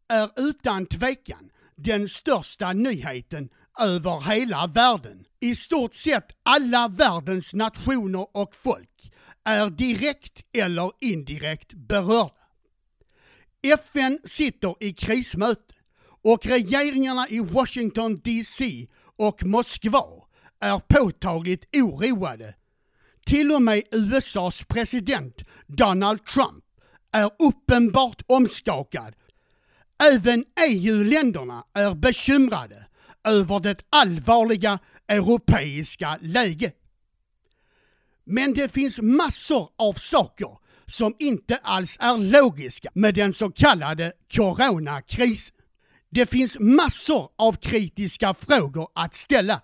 är 0.09 0.29
utan 0.35 0.85
tvekan 0.85 1.49
den 1.75 2.07
största 2.07 2.73
nyheten 2.73 3.49
över 3.79 4.21
hela 4.33 4.67
världen. 4.67 5.25
I 5.39 5.55
stort 5.55 5.93
sett 5.93 6.27
alla 6.43 6.87
världens 6.87 7.53
nationer 7.53 8.27
och 8.37 8.55
folk 8.63 9.11
är 9.43 9.69
direkt 9.69 10.41
eller 10.53 10.91
indirekt 11.01 11.73
berörda. 11.73 12.31
FN 13.63 14.19
sitter 14.23 14.75
i 14.79 14.93
krismöte 14.93 15.73
och 16.23 16.45
regeringarna 16.45 17.27
i 17.29 17.39
Washington 17.39 18.21
DC 18.23 18.87
och 19.15 19.43
Moskva 19.43 20.03
är 20.59 20.79
påtagligt 20.79 21.75
oroade. 21.75 22.55
Till 23.25 23.51
och 23.51 23.61
med 23.61 23.83
USAs 23.91 24.63
president 24.63 25.35
Donald 25.67 26.25
Trump 26.25 26.63
är 27.11 27.31
uppenbart 27.39 28.21
omskakad. 28.27 29.15
Även 30.13 30.45
EU-länderna 30.69 31.63
är 31.73 31.95
bekymrade 31.95 32.85
över 33.23 33.59
det 33.59 33.85
allvarliga 33.89 34.79
europeiska 35.07 36.17
läget. 36.21 36.75
Men 38.23 38.53
det 38.53 38.73
finns 38.73 38.99
massor 39.01 39.69
av 39.75 39.93
saker 39.93 40.57
som 40.87 41.15
inte 41.19 41.57
alls 41.63 41.97
är 41.99 42.17
logiska 42.17 42.89
med 42.93 43.15
den 43.15 43.33
så 43.33 43.51
kallade 43.51 44.11
coronakrisen. 44.33 45.55
Det 46.09 46.29
finns 46.29 46.59
massor 46.59 47.29
av 47.35 47.53
kritiska 47.53 48.33
frågor 48.33 48.87
att 48.95 49.13
ställa. 49.13 49.61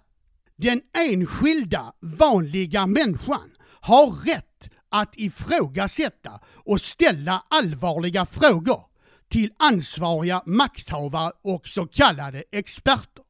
Den 0.56 0.82
enskilda 0.98 1.94
vanliga 2.02 2.88
människan 2.88 3.52
har 3.82 4.12
rätt 4.12 4.70
att 4.90 5.14
ifrågasätta 5.16 6.40
och 6.66 6.82
ställa 6.82 7.44
allvarliga 7.50 8.26
frågor 8.26 8.82
till 9.30 9.54
ansvariga 9.60 10.44
makthavare 10.46 11.32
och 11.44 11.68
så 11.68 11.88
kallade 11.88 12.44
experter. 12.52 13.24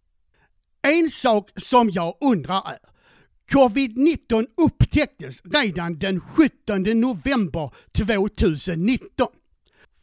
En 0.81 1.09
sak 1.09 1.49
som 1.55 1.89
jag 1.89 2.17
undrar 2.21 2.55
är, 2.71 2.77
covid-19 3.49 4.45
upptäcktes 4.57 5.41
redan 5.45 5.99
den 5.99 6.21
17 6.21 6.83
november 6.83 7.71
2019. 7.91 9.27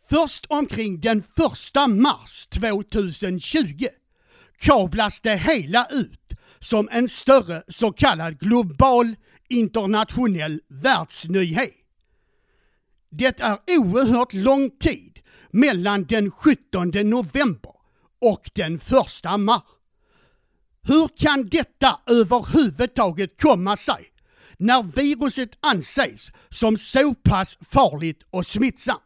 Först 0.09 0.47
omkring 0.49 1.01
den 1.01 1.19
1 1.19 1.89
mars 1.89 2.47
2020 2.47 3.87
kablas 4.59 5.21
det 5.21 5.37
hela 5.37 5.87
ut 5.91 6.33
som 6.61 6.89
en 6.93 7.09
större 7.09 7.63
så 7.69 7.93
kallad 7.93 8.39
global 8.39 9.17
internationell 9.49 10.61
världsnyhet. 10.69 11.75
Det 13.11 13.41
är 13.41 13.59
oerhört 13.67 14.33
lång 14.33 14.71
tid 14.71 15.19
mellan 15.51 16.05
den 16.05 16.31
17 16.31 16.91
november 16.91 17.73
och 18.21 18.51
den 18.55 18.75
1 18.75 19.41
mars. 19.41 19.63
Hur 20.87 21.09
kan 21.17 21.49
detta 21.49 22.01
överhuvudtaget 22.07 23.41
komma 23.41 23.77
sig 23.77 24.07
när 24.57 24.83
viruset 24.83 25.51
anses 25.61 26.31
som 26.51 26.77
så 26.77 27.15
pass 27.15 27.59
farligt 27.71 28.23
och 28.31 28.47
smittsamt? 28.47 29.03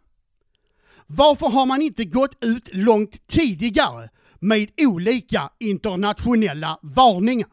Varför 1.07 1.47
har 1.47 1.67
man 1.67 1.83
inte 1.83 2.05
gått 2.05 2.45
ut 2.45 2.69
långt 2.73 3.27
tidigare 3.27 4.09
med 4.41 4.71
olika 4.81 5.51
internationella 5.61 6.79
varningar? 6.83 7.49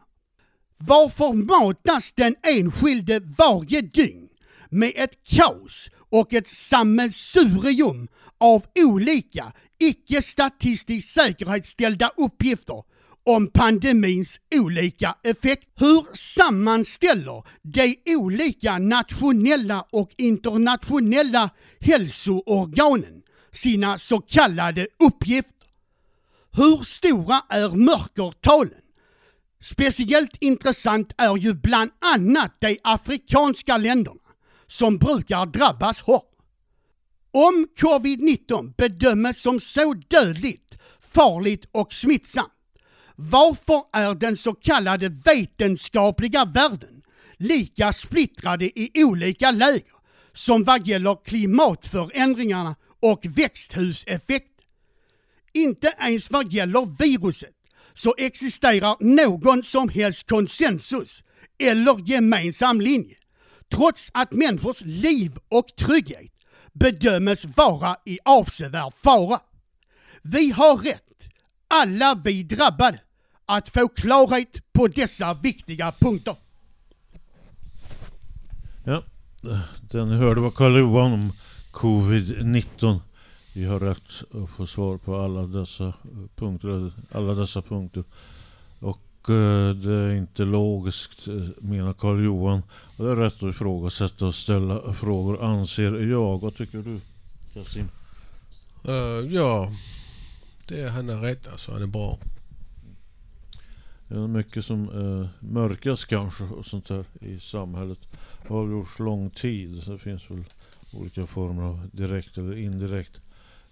Varför 0.77 1.33
matas 1.33 2.13
den 2.13 2.35
enskilde 2.43 3.19
varje 3.19 3.81
dygn 3.81 4.27
med 4.69 4.91
ett 4.95 5.23
kaos 5.23 5.89
och 6.09 6.33
ett 6.33 6.47
sammelsurium 6.47 8.07
av 8.37 8.65
olika 8.79 9.53
icke 9.79 10.21
statistiskt 10.21 11.09
säkerhetsställda 11.09 12.11
uppgifter 12.17 12.83
om 13.27 13.47
pandemins 13.47 14.39
olika 14.55 15.15
effekt. 15.23 15.67
Hur 15.75 16.05
sammanställer 16.15 17.43
de 17.61 17.95
olika 18.05 18.77
nationella 18.77 19.85
och 19.91 20.11
internationella 20.17 21.49
hälsoorganen 21.79 23.21
sina 23.51 23.97
så 23.97 24.21
kallade 24.21 24.87
uppgifter? 24.99 25.67
Hur 26.51 26.83
stora 26.83 27.41
är 27.49 27.69
mörkertalen? 27.69 28.81
Speciellt 29.61 30.37
intressant 30.39 31.13
är 31.17 31.37
ju 31.37 31.53
bland 31.53 31.91
annat 32.15 32.55
de 32.59 32.79
afrikanska 32.83 33.77
länderna 33.77 34.19
som 34.67 34.97
brukar 34.97 35.45
drabbas 35.45 36.01
hårt. 36.01 36.31
Om 37.31 37.67
covid-19 37.77 38.73
bedöms 38.77 39.41
som 39.41 39.59
så 39.59 39.93
dödligt, 39.93 40.77
farligt 41.13 41.65
och 41.71 41.93
smittsamt, 41.93 42.56
varför 43.19 43.83
är 43.93 44.15
den 44.15 44.37
så 44.37 44.53
kallade 44.53 45.09
vetenskapliga 45.09 46.45
världen 46.45 47.01
lika 47.37 47.93
splittrade 47.93 48.79
i 48.79 48.91
olika 49.03 49.51
läger 49.51 49.97
som 50.33 50.63
vad 50.63 50.87
gäller 50.87 51.17
klimatförändringarna 51.25 52.75
och 53.01 53.25
växthuseffekten? 53.25 54.65
Inte 55.53 55.93
ens 55.99 56.31
vad 56.31 56.53
gäller 56.53 56.97
viruset 56.99 57.55
så 57.93 58.15
existerar 58.17 58.95
någon 58.99 59.63
som 59.63 59.89
helst 59.89 60.27
konsensus 60.27 61.23
eller 61.59 62.09
gemensam 62.09 62.81
linje, 62.81 63.15
trots 63.71 64.09
att 64.13 64.31
människors 64.31 64.81
liv 64.81 65.37
och 65.49 65.67
trygghet 65.77 66.31
bedömes 66.73 67.45
vara 67.45 67.95
i 68.05 68.19
avsevärd 68.25 68.93
fara. 69.03 69.39
Vi 70.21 70.51
har 70.51 70.77
rätt, 70.77 71.27
alla 71.67 72.21
vi 72.25 72.43
drabbade, 72.43 72.99
att 73.47 73.69
få 73.69 73.87
klarhet 73.87 74.73
på 74.73 74.87
dessa 74.87 75.33
viktiga 75.33 75.91
punkter. 75.99 76.35
Ja, 78.83 79.03
den 79.81 80.09
hörde 80.09 80.41
var 80.41 80.51
Karl 80.51 80.79
Johan 80.79 81.13
om 81.13 81.31
covid-19. 81.71 82.99
Vi 83.53 83.65
har 83.65 83.79
rätt 83.79 84.43
att 84.43 84.49
få 84.49 84.67
svar 84.67 84.97
på 84.97 85.19
alla 85.19 85.41
dessa 85.41 85.93
punkter. 86.35 86.91
Alla 87.11 87.33
dessa 87.33 87.61
punkter. 87.61 88.03
Och 88.79 89.29
eh, 89.29 89.75
det 89.75 89.93
är 89.93 90.15
inte 90.15 90.45
logiskt 90.45 91.27
eh, 91.27 91.33
menar 91.57 91.93
Karl 91.93 92.23
Johan. 92.23 92.63
Och 92.97 93.05
det 93.05 93.11
är 93.11 93.15
rätt 93.15 93.43
att 93.43 93.49
ifrågasätta 93.55 94.25
och 94.25 94.35
ställa 94.35 94.93
frågor 94.93 95.43
anser 95.43 95.91
jag. 95.91 96.41
Vad 96.41 96.55
tycker 96.55 96.77
du 96.77 96.99
Kasim? 97.53 97.89
Eh, 98.83 99.33
ja, 99.35 99.71
det, 100.67 100.89
han 100.89 101.09
har 101.09 101.21
rätt 101.21 101.47
alltså. 101.51 101.71
Han 101.71 101.81
är 101.81 101.87
bra. 101.87 102.17
Det 104.07 104.15
är 104.15 104.27
mycket 104.27 104.65
som 104.65 104.89
eh, 104.89 105.29
mörkas 105.39 106.05
kanske 106.05 106.43
och 106.43 106.65
sånt 106.65 106.87
där 106.87 107.05
i 107.21 107.39
samhället. 107.39 107.99
Det 108.47 108.53
har 108.53 108.69
gjorts 108.69 108.99
lång 108.99 109.29
tid. 109.29 109.83
Så 109.83 109.91
det 109.91 109.99
finns 109.99 110.31
väl 110.31 110.43
olika 110.93 111.25
former 111.25 111.63
av 111.63 111.89
direkt 111.93 112.37
eller 112.37 112.57
indirekt 112.57 113.21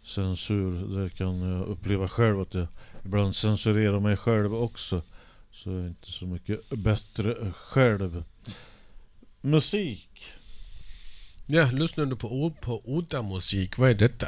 censur. 0.01 1.01
Det 1.01 1.09
kan 1.09 1.41
jag 1.41 1.67
uppleva 1.67 2.07
själv 2.07 2.41
att 2.41 2.53
jag 2.53 2.67
ibland 3.05 3.35
censurerar 3.35 3.99
mig 3.99 4.17
själv 4.17 4.55
också. 4.55 5.01
Så 5.51 5.69
jag 5.71 5.83
är 5.83 5.87
inte 5.87 6.11
så 6.11 6.25
mycket 6.25 6.69
bättre 6.69 7.51
själv. 7.51 8.23
Musik. 9.41 10.23
Ja, 11.47 11.69
lyssnar 11.71 12.05
du 12.05 12.15
på, 12.15 12.53
på 12.61 12.81
udda 12.85 13.21
musik? 13.21 13.77
Vad 13.77 13.89
är 13.89 13.93
detta? 13.93 14.27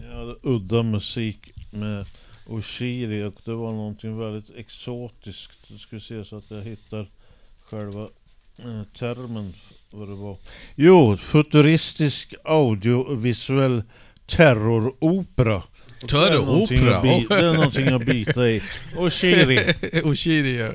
Ja, 0.00 0.36
udda 0.42 0.82
musik 0.82 1.50
med 1.70 2.06
Oshiri 2.46 3.22
och 3.22 3.34
det 3.44 3.54
var 3.54 3.72
någonting 3.72 4.18
väldigt 4.18 4.56
exotiskt. 4.56 5.70
Jag 5.70 5.80
ska 5.80 6.00
se 6.00 6.24
så 6.24 6.36
att 6.36 6.50
jag 6.50 6.62
hittar 6.62 7.10
själva 7.64 8.08
eh, 8.58 8.82
termen 8.98 9.52
vad 9.90 10.08
det 10.08 10.14
var. 10.14 10.36
Jo, 10.74 11.16
futuristisk 11.16 12.34
audiovisuell 12.44 13.82
terroropera. 14.26 15.62
Terroropera? 16.08 17.02
Det 17.28 17.46
är 17.46 17.54
någonting 17.54 17.88
att 17.88 18.06
bita 18.06 18.50
i. 18.50 18.62
Oshiri. 18.96 19.74
Oshiri 20.04 20.58
ja. 20.58 20.70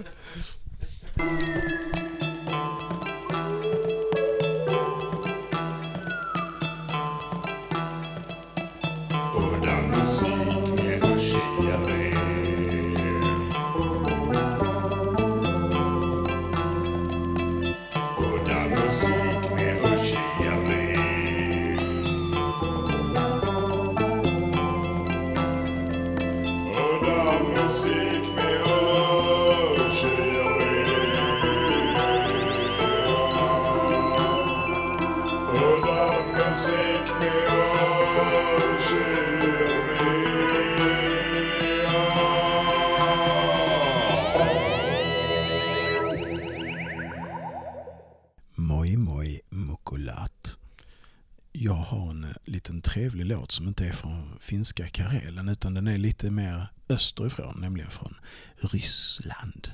Låt 53.29 53.51
som 53.51 53.67
inte 53.67 53.85
är 53.85 53.91
från 53.91 54.37
finska 54.39 54.87
Karelen 54.87 55.49
utan 55.49 55.73
den 55.73 55.87
är 55.87 55.97
lite 55.97 56.29
mer 56.29 56.67
österifrån, 56.89 57.57
nämligen 57.61 57.91
från 57.91 58.15
Ryssland 58.57 59.71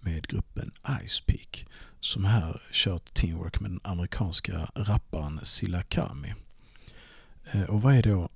med 0.00 0.28
gruppen 0.28 0.72
Ice 1.06 1.20
Peak 1.20 1.66
som 2.00 2.24
här 2.24 2.62
kört 2.72 3.14
teamwork 3.14 3.60
med 3.60 3.70
den 3.70 3.80
amerikanska 3.84 4.70
rapparen 4.74 5.40
Silla 5.42 5.82
Kami. 5.82 6.34
Eh, 7.52 7.62
och 7.62 7.82
vad 7.82 7.94
är 7.94 8.02
då, 8.02 8.28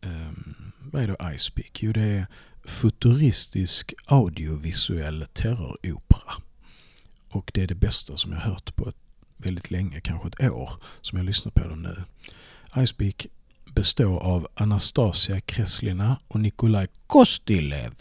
ehm, 0.00 0.72
vad 0.78 1.02
är 1.02 1.08
då 1.08 1.38
Ice 1.38 1.50
Peak? 1.50 1.82
Jo, 1.82 1.92
det 1.92 2.00
är 2.00 2.26
futuristisk 2.64 3.94
audiovisuell 4.06 5.26
terroropera. 5.32 6.32
Och 7.28 7.50
det 7.54 7.62
är 7.62 7.66
det 7.66 7.74
bästa 7.74 8.16
som 8.16 8.32
jag 8.32 8.40
hört 8.40 8.76
på 8.76 8.88
ett 8.88 8.96
väldigt 9.36 9.70
länge, 9.70 10.00
kanske 10.00 10.28
ett 10.28 10.50
år, 10.50 10.72
som 11.00 11.18
jag 11.18 11.26
lyssnar 11.26 11.52
på 11.52 11.68
dem 11.68 11.82
nu. 11.82 12.04
Icepeak 12.82 13.26
består 13.74 14.20
av 14.20 14.48
Anastasia 14.54 15.40
Kreslina 15.40 16.16
och 16.28 16.40
Nikolaj 16.40 16.88
Kostilev. 17.06 17.94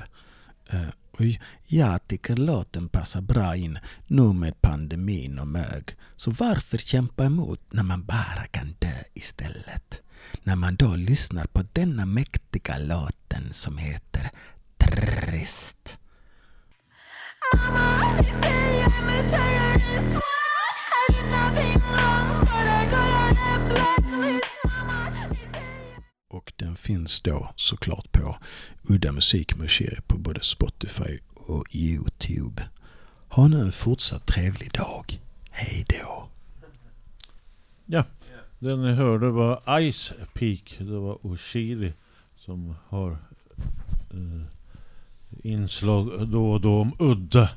Eh, 0.70 0.88
och 1.12 1.22
jag 1.68 2.08
tycker 2.08 2.36
låten 2.36 2.90
passar 2.90 3.22
bra 3.22 3.56
in 3.56 3.80
nu 4.08 4.34
med 4.34 4.62
pandemin 4.62 5.40
och 5.40 5.48
mög. 5.48 5.96
Så 6.16 6.32
varför 6.32 6.78
kämpa 6.78 7.25
emot 7.25 7.62
när 7.70 7.84
man 7.84 8.06
bara 8.06 8.48
kan 8.51 8.68
dö 8.80 9.04
istället? 9.13 10.01
När 10.44 10.56
man 10.56 10.75
då 10.75 10.96
lyssnar 10.96 11.46
på 11.46 11.63
denna 11.74 12.06
mäktiga 12.06 12.77
låten 12.77 13.53
som 13.53 13.77
heter 13.77 14.29
Trist. 14.77 15.98
Och 26.42 26.54
den 26.56 26.75
finns 26.75 27.22
då 27.22 27.50
såklart 27.56 28.12
på 28.12 28.36
Udda 28.84 29.12
Musik 29.12 29.58
med 29.58 29.72
Shiri 29.72 29.98
på 30.08 30.18
både 30.18 30.40
Spotify 30.40 31.20
och 31.34 31.66
Youtube. 31.75 32.64
Ha 33.27 33.48
nu 33.48 33.60
en 33.60 33.72
fortsatt 33.72 34.25
trevlig 34.25 34.72
dag. 34.72 35.20
Hej 35.51 35.86
då! 35.90 36.30
Ja, 37.86 38.06
det 38.60 38.75
ni 38.75 38.94
hörde 38.94 39.30
var 39.30 39.92
Ice 39.92 40.14
Peak. 40.34 40.75
Det 40.77 41.00
var 41.00 41.25
Oshiri 41.25 41.94
som 42.36 42.75
har 42.88 43.12
eh, 44.12 44.42
inslag 45.44 46.27
då 46.27 46.51
och 46.51 46.62
då 46.62 46.82
om 46.82 46.96
udda 47.00 47.50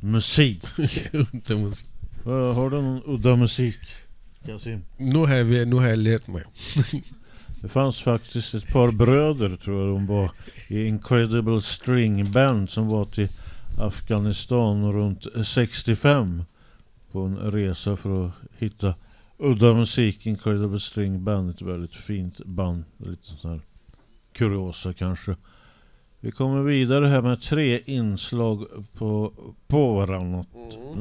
musik. 0.00 0.64
Udda 1.12 1.56
musik. 1.56 1.90
Har 2.24 2.70
du 2.70 2.82
någon 2.82 3.02
udda 3.04 3.36
musik? 3.36 3.78
Kasim? 4.46 4.84
Nu 4.96 5.18
har, 5.18 5.42
vi, 5.42 5.66
nu 5.66 5.76
har 5.76 5.88
jag 5.88 5.98
lärt 5.98 6.26
mig. 6.26 6.44
Det 7.62 7.68
fanns 7.68 8.02
faktiskt 8.02 8.54
ett 8.54 8.72
par 8.72 8.92
bröder 8.92 9.56
tror 9.56 9.80
jag 9.80 9.88
de 9.96 10.06
var 10.06 10.30
i 10.68 10.84
Incredible 10.86 11.60
String 11.60 12.32
Band 12.32 12.70
som 12.70 12.88
var 12.88 13.04
till 13.04 13.28
Afghanistan 13.78 14.92
runt 14.92 15.26
65 15.44 16.44
på 17.12 17.20
en 17.20 17.36
resa 17.36 17.96
för 17.96 18.26
att 18.26 18.32
hitta 18.58 18.94
udda 19.38 19.74
musik. 19.74 20.26
Incredible 20.26 20.80
String 20.80 21.24
Band, 21.24 21.50
ett 21.50 21.62
väldigt 21.62 21.94
fint 21.94 22.44
band. 22.44 22.84
Lite 22.96 23.26
sån 23.26 23.50
här 23.50 23.60
kuriosa 24.32 24.92
kanske. 24.92 25.36
Vi 26.20 26.30
kommer 26.30 26.62
vidare 26.62 27.06
här 27.06 27.22
med 27.22 27.42
tre 27.42 27.80
inslag 27.86 28.66
på, 28.92 29.32
på 29.66 29.94
varannat. 29.94 30.46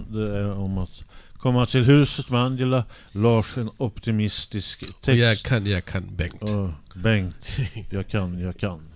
Det 0.10 0.38
är 0.38 0.58
om 0.58 0.78
att 0.78 1.06
komma 1.42 1.66
till 1.66 1.84
huset 1.84 2.30
med 2.30 2.42
Angela, 2.42 2.86
Lars 3.12 3.58
en 3.58 3.70
optimistisk 3.78 4.84
Och 4.84 5.14
jag 5.14 5.30
text. 5.30 5.46
kan, 5.46 5.66
jag 5.66 5.86
kan 5.86 6.16
Bengt. 6.16 6.42
Ja, 6.42 6.74
Bengt, 6.96 7.48
jag 7.90 8.08
kan, 8.08 8.40
jag 8.40 8.58
kan. 8.58 8.90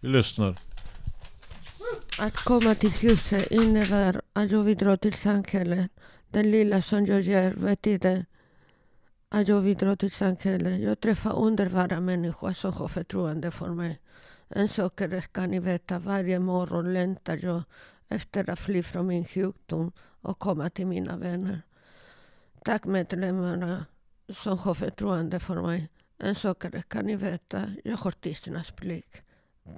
Vi 0.00 0.08
lyssnar. 0.08 0.54
Att 2.20 2.34
komma 2.44 2.74
till 2.74 2.90
huset 2.90 3.50
innebär 3.50 4.20
att 4.32 4.50
jag 4.50 4.64
bidrar 4.64 4.96
till 4.96 5.14
samhället. 5.14 5.90
Den 6.28 6.50
lilla 6.50 6.82
som 6.82 7.06
jag 7.06 7.20
gör 7.20 7.54
betyder 7.54 8.26
att 9.28 9.48
jag 9.48 9.64
bidrar 9.64 9.96
till 9.96 10.10
samhället. 10.10 10.80
Jag 10.80 11.00
träffar 11.00 11.38
underbara 11.38 12.00
människor 12.00 12.52
som 12.52 12.72
har 12.72 12.88
förtroende 12.88 13.50
för 13.50 13.68
mig. 13.68 14.00
En 14.48 14.68
sak 14.68 15.00
är 15.00 15.08
det 15.08 15.32
kan 15.32 15.50
ni 15.50 15.60
veta, 15.60 15.98
varje 15.98 16.38
morgon 16.38 16.92
längtar 16.94 17.38
jag 17.42 17.62
efter 18.08 18.50
att 18.50 18.60
fly 18.60 18.82
från 18.82 19.06
min 19.06 19.24
sjukdom 19.24 19.92
och 20.20 20.38
komma 20.38 20.70
till 20.70 20.86
mina 20.86 21.16
vänner. 21.16 21.62
Tack 22.64 22.84
medlemmarna 22.84 23.86
som 24.28 24.58
har 24.58 24.74
förtroende 24.74 25.40
för 25.40 25.62
mig. 25.62 25.88
En 26.18 26.34
sak 26.34 26.64
kan 26.88 27.04
ni 27.06 27.16
veta, 27.16 27.72
jag 27.84 27.96
har 27.96 28.10
tystnadsplikt. 28.10 29.22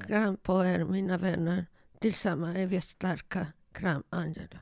Kram 0.07 0.37
på 0.37 0.65
er 0.65 0.85
mina 0.85 1.19
vänner. 1.19 1.67
Tillsammans 2.01 2.59
är 2.59 2.67
vi 2.67 2.81
starka. 2.81 3.47
Kram 3.73 4.03
Angela. 4.11 4.59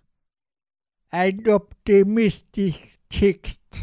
En 1.11 1.49
optimistisk 1.49 3.01
text. 3.09 3.75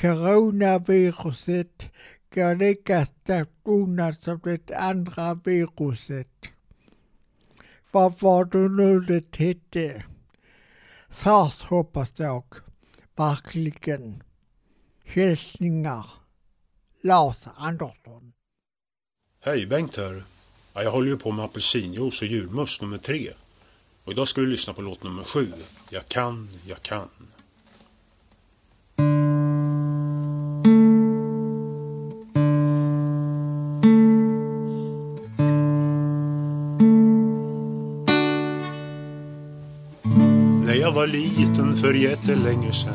Coronaviruset 0.00 1.92
går 2.34 2.54
lika 2.54 3.06
starkt 3.06 3.52
undan 3.64 4.14
som 4.14 4.40
det 4.44 4.70
andra 4.74 5.34
viruset. 5.34 6.46
Vad 7.90 8.20
var 8.20 8.44
det 8.44 8.68
nu 8.68 9.00
det 9.00 9.36
hette? 9.36 10.04
Sars 11.10 11.62
hoppas 11.62 12.12
jag. 12.16 12.44
Verkligen. 13.16 14.22
Hälsningar. 15.04 16.06
Lars 17.02 17.36
Andersson. 17.56 18.32
Hej, 19.40 19.66
Bengt 19.66 19.96
här. 19.96 20.24
Ja, 20.74 20.82
jag 20.82 20.90
håller 20.90 21.08
ju 21.08 21.16
på 21.16 21.30
med 21.32 21.44
apelsinjuice 21.44 22.22
och 22.22 22.28
julmust 22.28 22.82
nummer 22.82 22.98
tre. 22.98 23.30
Och 24.04 24.12
idag 24.12 24.28
ska 24.28 24.40
vi 24.40 24.46
lyssna 24.46 24.72
på 24.72 24.82
låt 24.82 25.02
nummer 25.02 25.24
sju. 25.24 25.52
Jag 25.90 26.08
kan, 26.08 26.48
jag 26.66 26.82
kan. 26.82 27.08
Var 40.96 41.06
liten 41.06 41.76
för 41.76 41.94
jättelänge 41.94 42.72
sen 42.72 42.94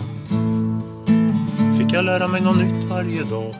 fick 1.77 1.93
jag 1.93 2.05
lära 2.05 2.27
mig 2.27 2.41
något 2.41 2.57
nytt 2.57 2.83
varje 2.89 3.23
dag. 3.23 3.55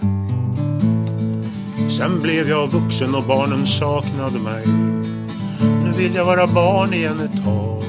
Sen 1.90 2.22
blev 2.22 2.50
jag 2.50 2.72
vuxen 2.72 3.16
och 3.16 3.24
barnen 3.24 3.68
saknade 3.68 4.40
mig. 4.40 4.68
Nu 5.84 5.92
vill 5.98 6.16
jag 6.16 6.26
vara 6.26 6.48
barn 6.48 6.94
igen 6.94 7.20
ett 7.20 7.44
tag. 7.44 7.84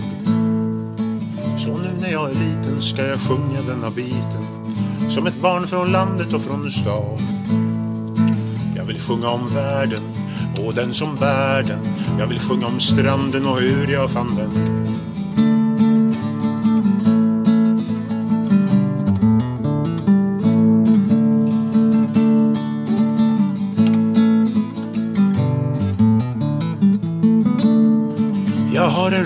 Så 1.58 1.78
nu 1.78 1.90
när 2.00 2.12
jag 2.12 2.30
är 2.30 2.34
liten 2.34 2.82
ska 2.82 3.06
jag 3.06 3.20
sjunga 3.20 3.62
denna 3.66 3.90
biten. 3.90 4.46
Som 5.08 5.26
ett 5.26 5.40
barn 5.40 5.66
från 5.66 5.92
landet 5.92 6.32
och 6.32 6.42
från 6.42 6.70
stan. 6.70 7.18
Jag 8.76 8.84
vill 8.84 8.98
sjunga 9.00 9.28
om 9.28 9.54
världen 9.54 10.02
och 10.66 10.74
den 10.74 10.94
som 10.94 11.16
bär 11.16 11.62
den. 11.62 11.84
Jag 12.18 12.26
vill 12.26 12.40
sjunga 12.40 12.66
om 12.66 12.80
stranden 12.80 13.46
och 13.46 13.60
hur 13.60 13.92
jag 13.92 14.10
fann 14.10 14.36
den. 14.36 14.81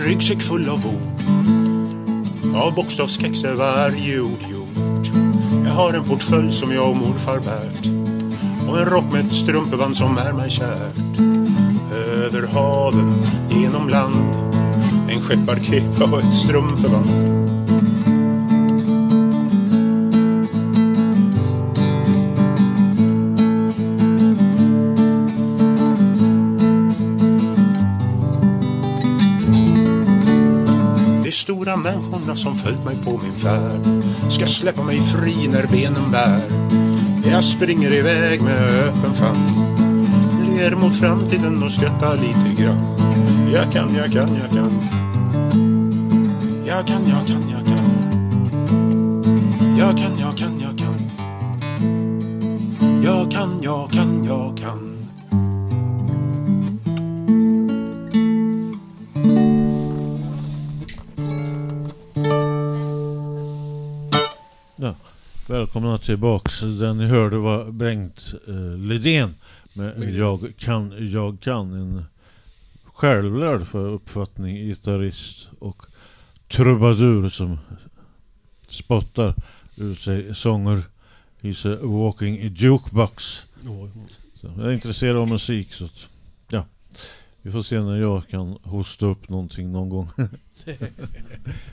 Ryggsäck 0.07 0.43
full 0.43 0.69
av 0.69 0.87
ord. 0.87 2.57
Av 2.57 2.75
bokstavskex 2.75 3.45
är 3.45 3.55
varje 3.55 4.21
ord 4.21 4.43
gjort. 4.51 5.13
Jag 5.65 5.73
har 5.73 5.93
en 5.93 6.05
portfölj 6.05 6.53
som 6.53 6.73
jag 6.73 6.91
och 6.91 6.97
morfar 6.97 7.41
bärt. 7.41 7.87
Och 8.69 8.79
en 8.79 8.87
rock 8.87 9.13
med 9.13 9.27
ett 9.27 9.35
strumpeband 9.35 9.97
som 9.97 10.19
är 10.19 10.33
mig 10.33 10.51
kärt. 10.51 11.19
Över 12.25 12.47
haven, 12.47 13.13
genom 13.51 13.89
land. 13.89 14.35
En 15.09 15.21
skepparkepa 15.21 16.05
och 16.05 16.21
ett 16.23 16.35
strumpeband. 16.35 17.46
De 31.77 31.83
människorna 31.83 32.37
som 32.37 32.57
följt 32.57 32.85
mig 32.85 32.97
på 33.05 33.21
min 33.23 33.33
färd 33.33 34.03
ska 34.33 34.47
släppa 34.47 34.83
mig 34.83 34.97
fri 34.97 35.49
när 35.49 35.67
benen 35.67 36.11
bär. 36.11 36.43
Jag 37.31 37.45
springer 37.45 37.93
iväg 37.95 38.43
med 38.43 38.89
öppen 38.89 39.15
famn. 39.15 39.39
Ler 40.47 40.77
mot 40.77 40.97
framtiden 40.97 41.63
och 41.63 41.73
skrattar 41.73 42.17
lite 42.17 42.63
grann. 42.63 42.97
Jag 43.53 43.73
kan, 43.73 43.95
jag 43.95 44.13
kan. 44.13 44.29
Jag 44.37 44.51
kan, 44.51 44.71
jag 46.65 46.87
kan, 46.87 47.09
jag 47.51 47.67
kan. 47.67 47.83
Jag 49.77 49.99
kan, 49.99 50.19
jag 50.19 50.37
kan, 50.37 50.61
jag 50.61 50.79
kan. 50.79 51.01
Jag 52.87 52.91
kan, 52.91 53.03
jag 53.03 53.31
kan, 53.31 53.61
jag 53.63 53.91
kan. 53.91 54.16
Välkomna 65.77 65.99
tillbaks. 65.99 66.61
Den 66.61 66.99
ni 66.99 67.07
hörde 67.07 67.39
var 67.39 67.71
Bengt 67.71 68.35
eh, 68.49 68.79
Lidén 68.79 69.35
med 69.73 70.15
Jag 70.15 70.53
kan, 70.59 70.95
jag 71.13 71.41
kan. 71.41 71.73
En 71.73 72.05
självlärd 72.85 73.67
för 73.67 73.89
uppfattning 73.89 74.57
gitarrist 74.57 75.49
och 75.59 75.83
trubadur 76.49 77.29
som 77.29 77.59
spottar 78.69 79.35
ur 79.77 79.95
sig 79.95 80.35
sånger. 80.35 80.83
He's 81.41 81.75
a 81.75 81.79
walking 81.83 82.55
jukebox. 82.55 83.47
Så 84.35 84.53
jag 84.57 84.67
är 84.67 84.73
intresserad 84.73 85.17
av 85.17 85.29
musik 85.29 85.73
så 85.73 85.85
att, 85.85 86.07
ja. 86.49 86.67
Vi 87.43 87.51
får 87.51 87.63
se 87.63 87.81
när 87.81 87.97
jag 87.97 88.29
kan 88.29 88.59
hosta 88.63 89.07
upp 89.07 89.29
någonting 89.29 89.73
någon 89.73 89.89
gång. 89.89 90.09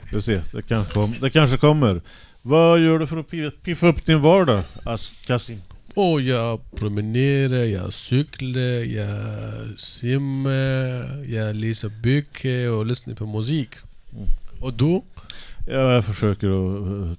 Vi 0.02 0.10
får 0.10 0.20
se, 0.20 0.42
det 0.52 0.62
kanske, 0.62 0.94
kom, 0.94 1.14
det 1.20 1.30
kanske 1.30 1.56
kommer. 1.56 2.00
Vad 2.46 2.80
gör 2.80 2.98
du 2.98 3.06
för 3.06 3.16
att 3.16 3.28
pi- 3.30 3.50
piffa 3.62 3.86
upp 3.86 4.06
din 4.06 4.20
vardag, 4.20 4.62
As- 4.84 5.26
Kasim? 5.26 5.60
Och 5.94 6.20
jag 6.20 6.60
promenerar, 6.76 7.64
jag 7.64 7.92
cyklar, 7.92 8.84
jag 8.96 9.78
simmar, 9.80 11.24
jag 11.28 11.56
läser 11.56 11.88
böcker 12.02 12.70
och 12.70 12.86
lyssnar 12.86 13.14
på 13.14 13.26
musik. 13.26 13.68
Och 14.60 14.72
du? 14.72 15.00
Ja, 15.66 15.92
jag 15.92 16.04
försöker 16.04 16.46
att 16.48 16.86
eh, 17.10 17.16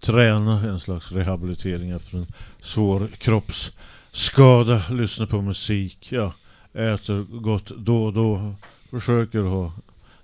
träna 0.00 0.60
en 0.68 0.80
slags 0.80 1.12
rehabilitering 1.12 1.90
efter 1.90 2.16
en 2.18 2.26
svår 2.60 3.08
kroppsskada. 3.18 4.82
Lyssna 4.90 5.26
på 5.26 5.42
musik, 5.42 6.06
ja. 6.10 6.32
Äter 6.74 7.40
gott 7.40 7.72
då 7.76 8.04
och 8.04 8.12
då. 8.12 8.54
Försöker 8.90 9.38
ha 9.38 9.72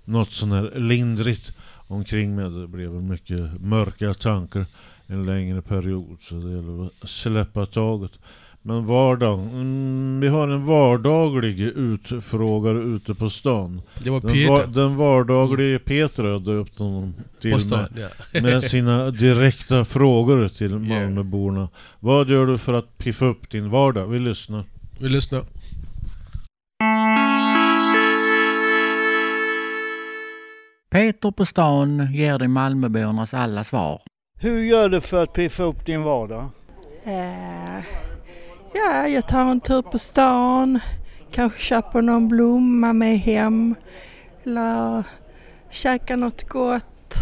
något 0.05 0.31
sån 0.31 0.51
här 0.51 0.71
lindrigt 0.79 1.51
omkring 1.93 2.35
mig. 2.35 2.49
Det 2.49 2.67
blev 2.67 2.91
mycket 2.91 3.61
mörka 3.61 4.13
tankar 4.13 4.65
en 5.07 5.25
längre 5.25 5.61
period 5.61 6.17
så 6.19 6.35
det 6.35 6.55
gäller 6.55 6.85
att 6.85 7.09
släppa 7.09 7.65
taget. 7.65 8.11
Men 8.65 8.85
vardag, 8.85 9.39
mm, 9.39 10.19
vi 10.19 10.27
har 10.27 10.47
en 10.47 10.65
vardaglig 10.65 11.59
utfrågare 11.59 12.77
ute 12.77 13.13
på 13.13 13.29
stan. 13.29 13.81
Det 14.03 14.09
var 14.09 14.21
den, 14.21 14.31
Peter. 14.31 14.67
den 14.67 14.97
vardaglige 14.97 15.79
Peter 15.79 16.23
jag 16.23 16.41
döpt 16.41 16.79
honom 16.79 17.13
till 17.39 17.59
stan, 17.59 17.85
med, 17.91 18.09
ja. 18.33 18.41
med 18.41 18.63
sina 18.63 19.11
direkta 19.11 19.85
frågor 19.85 20.47
till 20.47 20.79
Malmöborna. 20.79 21.69
Vad 21.99 22.29
gör 22.29 22.45
du 22.45 22.57
för 22.57 22.73
att 22.73 22.97
piffa 22.97 23.25
upp 23.25 23.49
din 23.49 23.69
vardag? 23.69 24.07
Vi 24.07 24.19
lyssnar. 24.19 24.63
Vi 24.99 25.09
lyssnar. 25.09 25.43
Peter 30.93 31.31
på 31.31 31.45
stan 31.45 32.13
ger 32.13 32.39
dig 32.39 32.47
Malmöbornas 32.47 33.33
alla 33.33 33.63
svar. 33.63 34.01
Hur 34.39 34.59
gör 34.59 34.89
du 34.89 35.01
för 35.01 35.23
att 35.23 35.33
piffa 35.33 35.63
upp 35.63 35.85
din 35.85 36.03
vardag? 36.03 36.49
Eh, 37.03 37.83
ja, 38.73 39.07
jag 39.07 39.27
tar 39.27 39.41
en 39.41 39.59
tur 39.59 39.81
på 39.81 39.99
stan, 39.99 40.79
kanske 41.31 41.59
köper 41.59 42.01
någon 42.01 42.27
blomma 42.27 42.93
med 42.93 43.19
hem, 43.19 43.75
eller 44.43 45.03
käkar 45.69 46.17
något 46.17 46.49
gott, 46.49 47.13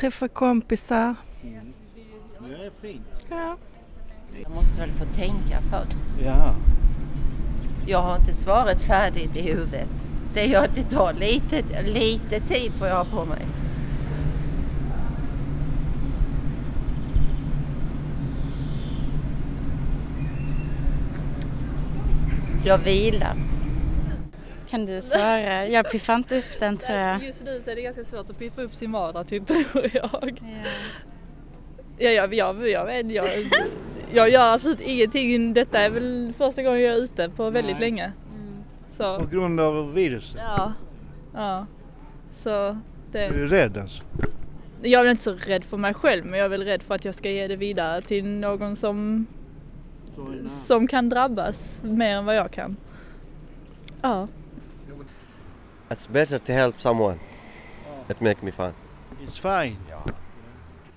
träffar 0.00 0.28
kompisar. 0.28 1.14
Det 1.42 2.66
är 2.66 2.70
fint. 2.80 3.06
Ja. 3.30 3.56
Jag 4.42 4.50
måste 4.50 4.80
väl 4.80 4.92
få 4.92 5.04
tänka 5.04 5.60
först. 5.70 6.04
Ja. 6.24 6.54
Jag 7.86 7.98
har 7.98 8.16
inte 8.16 8.34
svaret 8.34 8.80
färdigt 8.80 9.36
i 9.36 9.42
huvudet. 9.42 10.08
Det 10.34 10.46
gör 10.46 10.68
det 10.74 10.82
tar 10.82 11.12
lite, 11.12 11.82
lite 11.82 12.40
tid 12.40 12.72
får 12.72 12.86
jag 12.86 12.96
ha 12.96 13.04
på 13.04 13.24
mig. 13.24 13.46
Jag 22.64 22.78
vilar. 22.78 23.36
Kan 24.70 24.86
du 24.86 25.02
svara? 25.02 25.66
Jag 25.66 25.90
piffar 25.90 26.14
inte 26.14 26.38
upp 26.38 26.60
den 26.60 26.78
tror 26.78 26.98
jag. 26.98 27.24
Just 27.24 27.44
nu 27.44 27.60
så 27.64 27.70
är 27.70 27.76
det 27.76 27.82
ganska 27.82 28.04
svårt 28.04 28.30
att 28.30 28.38
piffa 28.38 28.62
upp 28.62 28.74
sin 28.74 28.92
vardag 28.92 29.28
till, 29.28 29.44
tror 29.44 29.90
jag. 29.92 30.40
Ja, 31.98 32.10
jag, 32.10 32.34
jag, 32.34 32.68
jag, 32.68 32.84
vet, 32.84 33.10
jag, 33.10 33.26
jag 34.12 34.30
gör 34.30 34.54
absolut 34.54 34.80
ingenting. 34.80 35.54
Detta 35.54 35.80
är 35.80 35.90
väl 35.90 36.32
första 36.38 36.62
gången 36.62 36.80
jag 36.80 36.94
är 36.94 36.98
ute 36.98 37.28
på 37.28 37.50
väldigt 37.50 37.78
Nej. 37.78 37.90
länge. 37.90 38.12
Så, 38.98 39.18
På 39.18 39.26
grund 39.26 39.60
av 39.60 39.92
viruset? 39.94 40.40
ja. 40.40 40.72
ja. 41.34 41.66
Så 42.34 42.78
Du 43.12 43.18
är 43.18 43.30
det, 43.30 43.46
rädd 43.46 43.76
alltså? 43.76 44.02
jag 44.82 45.06
är 45.06 45.10
inte 45.10 45.22
så 45.22 45.32
rädd 45.34 45.64
för 45.64 45.76
mig 45.76 45.94
själv 45.94 46.24
men 46.24 46.38
jag 46.38 46.44
är 46.44 46.48
väl 46.48 46.64
rädd 46.64 46.82
för 46.82 46.94
att 46.94 47.04
jag 47.04 47.14
ska 47.14 47.30
ge 47.30 47.46
det 47.48 47.56
vidare 47.56 48.00
till 48.00 48.24
någon 48.26 48.76
som, 48.76 49.26
som 50.46 50.86
kan 50.86 51.08
drabbas 51.08 51.82
mer 51.82 52.10
än 52.16 52.24
vad 52.24 52.36
jag 52.36 52.50
kan. 52.50 52.76
Ja. 54.02 54.28
It's 55.88 56.12
better 56.12 56.38
to 56.38 56.52
help 56.52 56.80
someone. 56.80 57.18
It 58.10 58.20
make 58.20 58.36
me 58.40 58.52
fun. 58.52 58.72
It's 59.26 59.40
fine. 59.40 59.76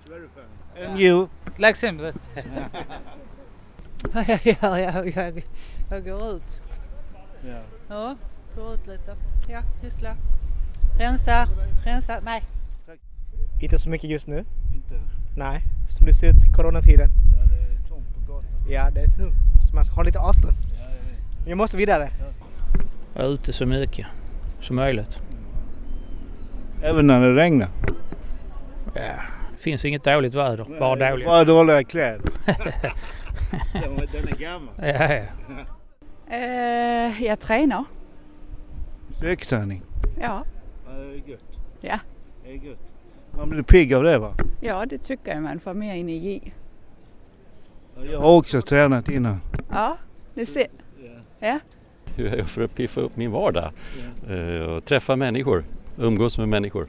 It's 0.06 0.10
very 0.10 0.28
fine. 0.76 0.86
And 0.88 1.02
you? 1.02 1.28
Like 1.58 1.76
simple. 1.76 2.14
Jag? 4.14 4.40
Jag, 4.62 5.08
jag, 5.16 5.44
jag 5.90 6.04
går 6.06 6.36
ut. 6.36 6.62
Ja. 7.48 7.62
Ja, 7.91 8.15
går 8.56 8.73
ut 8.73 8.88
lite. 8.88 9.15
Ja, 9.49 9.62
pyssla. 9.82 10.15
Rensa, 10.99 11.47
rensa. 11.86 12.19
Nej. 12.23 12.43
Inte 13.62 13.80
så 13.80 13.89
mycket 13.89 14.10
just 14.10 14.27
nu. 14.27 14.45
Inte? 14.75 15.01
Nej, 15.38 15.62
som 15.89 16.06
du 16.06 16.13
ser 16.13 16.30
ut 16.30 16.56
coronatiden. 16.56 17.10
Ja, 17.10 17.45
det 17.47 17.73
är 17.73 17.89
tomt 17.89 18.08
på 18.15 18.34
gatan. 18.34 18.49
Ja, 18.69 18.89
det 18.89 19.01
är 19.01 19.08
tungt. 19.08 19.36
Så 19.69 19.75
man 19.75 19.86
ska 19.86 19.95
ha 19.95 20.04
lite 20.04 20.19
avstånd. 20.19 20.58
Men 21.39 21.49
jag 21.49 21.58
måste 21.58 21.77
vidare. 21.77 22.10
Vara 23.13 23.25
ute 23.25 23.54
så 23.54 23.65
mycket 23.65 24.08
som 24.62 24.75
möjligt. 24.75 25.21
Även 26.84 27.08
när 27.08 27.19
det 27.19 27.36
regnar? 27.36 27.69
Ja, 28.93 29.01
det 29.51 29.58
finns 29.58 29.86
inget 29.86 30.04
dåligt 30.04 30.34
väder, 30.34 30.80
bara 30.80 31.10
dåligt. 31.10 31.27
Bara 31.27 31.43
dåliga 31.43 31.84
kläder. 31.84 32.21
den, 33.73 33.95
den 34.12 34.27
är 34.27 34.38
gammal. 34.39 34.73
Ja, 34.77 35.13
ja. 35.13 35.23
Eh, 36.32 37.24
jag 37.24 37.39
tränar. 37.39 37.86
Styrketräning? 39.17 39.82
Ja. 40.22 40.44
Ja, 40.88 40.91
det 40.94 41.13
är 41.13 41.30
gött. 41.30 41.44
Ja. 41.82 42.00
Det 42.44 42.52
är 42.52 42.56
gött. 42.56 42.80
Man 43.32 43.50
blir 43.50 43.62
pigg 43.63 43.94
av 43.94 44.04
det 44.04 44.17
va? 44.17 44.34
ja, 44.62 44.86
det 44.86 44.98
tycker 44.98 45.34
jag 45.34 45.44
man 45.44 45.60
får 45.60 45.74
mer 45.74 45.96
energi. 45.96 46.54
Jag 48.12 48.20
har 48.20 48.38
också 48.38 48.62
tränat 48.62 49.10
innan. 49.10 49.41
Ja, 49.70 49.98
det 50.34 50.46
ser. 50.46 50.67
Ja. 51.39 51.60
hur 52.15 52.26
jag 52.28 52.38
gör 52.38 52.46
för 52.46 52.62
att 52.62 52.76
piffa 52.76 53.02
upp 53.02 53.17
min 53.17 53.32
vardag. 53.32 53.72
Eh, 54.30 54.62
och 54.70 54.86
träffa 54.86 55.15
människor, 55.15 55.63
umgås 55.98 56.38
med 56.38 56.50
människor. 56.50 56.88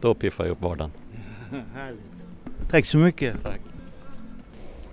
Då 0.00 0.14
piffar 0.14 0.44
jag 0.44 0.52
upp 0.52 0.62
vardagen. 0.62 0.90
Tack 2.70 2.86
så 2.86 2.98
mycket. 2.98 3.42
Tack. 3.42 3.60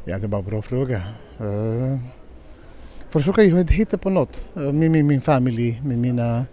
Ja, 0.05 0.17
det 0.19 0.27
var 0.27 0.39
en 0.39 0.45
bra 0.45 0.61
fråga. 0.61 1.01
Försöka 3.11 3.41
hitta 3.41 3.97
på 3.97 4.09
något 4.09 4.51
uh, 4.57 4.71
med 4.71 4.91
min, 4.91 5.07
min 5.07 5.21
familj, 5.21 5.81
med 5.85 5.97
mina 5.97 6.45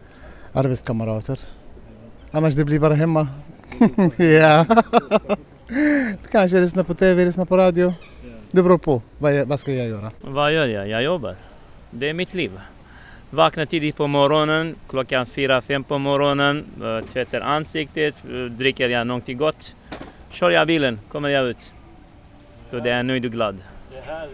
arbetskamrater. 0.53 1.41
Annars 2.31 2.55
det 2.55 2.65
blir 2.65 2.81
bara 2.81 2.95
hemma. 2.95 3.29
ja. 4.19 4.67
Kanske 6.33 6.61
lyssna 6.61 6.85
på 6.85 6.95
TV, 6.95 7.25
lyssna 7.25 7.47
på 7.47 7.57
radio. 7.57 7.95
Det 8.51 8.63
beror 8.63 8.79
på. 8.79 9.03
Vad, 9.19 9.35
jag, 9.35 9.47
vad 9.47 9.61
ska 9.61 9.73
jag 9.73 9.89
göra? 9.89 10.11
Vad 10.21 10.53
gör 10.53 10.67
jag? 10.67 10.89
Jag 10.89 11.03
jobbar. 11.03 11.37
Det 11.91 12.09
är 12.09 12.15
mitt 12.15 12.35
liv. 12.35 12.51
Vaknar 13.31 13.67
tidigt 13.67 13.97
på 13.97 14.07
morgonen, 14.07 14.75
klockan 14.89 15.27
fyra 15.27 15.61
fem 15.61 15.85
på 15.85 15.99
morgonen, 15.99 16.65
eh, 16.83 17.13
tvättar 17.13 17.41
ansiktet, 17.41 18.15
eh, 18.31 18.45
dricker 18.45 18.89
jag 18.89 19.07
någonting 19.07 19.37
gott. 19.37 19.75
Kör 20.31 20.51
jag 20.51 20.67
bilen, 20.67 21.01
kommer 21.09 21.29
jag 21.29 21.47
ut. 21.47 21.73
Då 22.71 22.79
det 22.79 22.91
är 22.91 22.97
jag 22.97 23.07
nöjd 23.07 23.25
och 23.25 23.33
glad. 23.33 23.57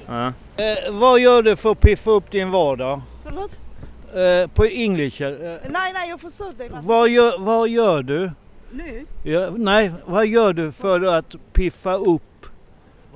Ja. 0.06 0.32
Eh, 0.56 0.92
vad 0.92 1.20
gör 1.20 1.42
du 1.42 1.56
för 1.56 1.70
att 1.72 1.80
piffa 1.80 2.10
upp 2.10 2.30
din 2.30 2.50
vardag? 2.50 3.00
Förlåt? 3.24 3.56
Eh, 4.14 4.50
på 4.50 4.66
engelska. 4.66 5.28
Eh, 5.28 5.36
Nej, 5.70 5.92
nej, 5.94 6.08
jag 6.08 6.20
förstår 6.20 6.52
dig. 6.52 6.70
vad, 6.82 7.08
gör, 7.08 7.38
vad 7.38 7.68
gör 7.68 8.02
du? 8.02 8.30
Nu? 8.70 9.06
Ja, 9.22 9.50
nej, 9.56 9.92
vad 10.06 10.26
gör 10.26 10.52
du 10.52 10.72
för 10.72 11.04
att 11.04 11.34
piffa 11.52 11.94
upp 11.94 12.46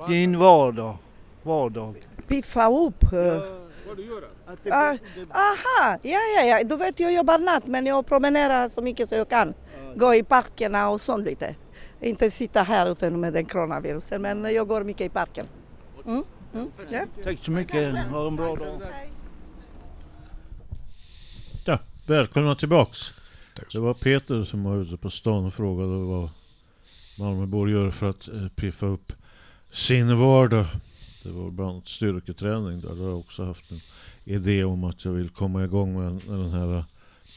din 0.07 0.39
vardag? 0.39 0.97
vardag? 1.43 1.95
Piffa 2.27 2.69
upp. 2.71 3.03
Ah, 4.71 4.97
aha, 5.31 5.97
ja, 6.01 6.19
ja, 6.37 6.43
ja. 6.45 6.63
Du 6.63 6.75
vet 6.75 6.99
jag 6.99 7.13
jobbar 7.13 7.37
natt 7.37 7.65
men 7.67 7.85
jag 7.85 8.05
promenerar 8.05 8.69
så 8.69 8.81
mycket 8.81 9.09
så 9.09 9.15
jag 9.15 9.29
kan. 9.29 9.53
Gå 9.95 10.15
i 10.15 10.23
parkerna 10.23 10.89
och 10.89 11.01
sånt 11.01 11.25
lite. 11.25 11.55
Inte 12.01 12.31
sitta 12.31 12.63
här 12.63 12.91
utan 12.91 13.19
med 13.19 13.33
den 13.33 13.45
coronavirusen 13.45 14.21
men 14.21 14.53
jag 14.53 14.67
går 14.67 14.83
mycket 14.83 15.05
i 15.05 15.09
parken. 15.09 15.45
Mm, 16.05 16.23
mm, 16.53 16.67
ja. 16.89 17.05
Tack 17.23 17.37
så 17.45 17.51
mycket. 17.51 18.07
Ha 18.07 18.27
en 18.27 18.35
bra 18.35 18.55
dag. 18.55 18.81
Ja, 21.65 21.79
välkomna 22.05 22.55
tillbaks. 22.55 23.13
Det 23.71 23.79
var 23.79 23.93
Peter 23.93 24.43
som 24.43 24.63
var 24.63 24.77
ute 24.77 24.97
på 24.97 25.09
stan 25.09 25.45
och 25.45 25.53
frågade 25.53 25.97
vad 26.05 26.29
Malmöbor 27.19 27.69
gör 27.69 27.91
för 27.91 28.09
att 28.09 28.27
eh, 28.27 28.47
piffa 28.55 28.85
upp 28.85 29.11
sin 29.71 30.17
vardag. 30.19 30.65
Det 31.23 31.29
var 31.31 31.49
bland 31.51 31.71
annat 31.71 31.87
styrketräning 31.87 32.79
där. 32.81 32.89
Har 32.89 33.07
jag 33.09 33.19
också 33.19 33.45
haft 33.45 33.71
en 33.71 33.79
idé 34.23 34.63
om 34.63 34.83
att 34.83 35.05
jag 35.05 35.11
vill 35.11 35.29
komma 35.29 35.63
igång 35.63 35.99
med 36.03 36.21
den 36.27 36.51
här 36.51 36.83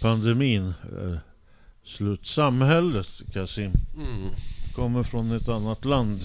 pandemin 0.02 0.74
är 0.92 1.20
slut. 1.84 2.26
Samhället, 2.26 3.08
Kasim, 3.32 3.72
Mm. 3.96 4.28
kommer 4.74 5.02
från 5.02 5.32
ett 5.36 5.48
annat 5.48 5.84
land. 5.84 6.20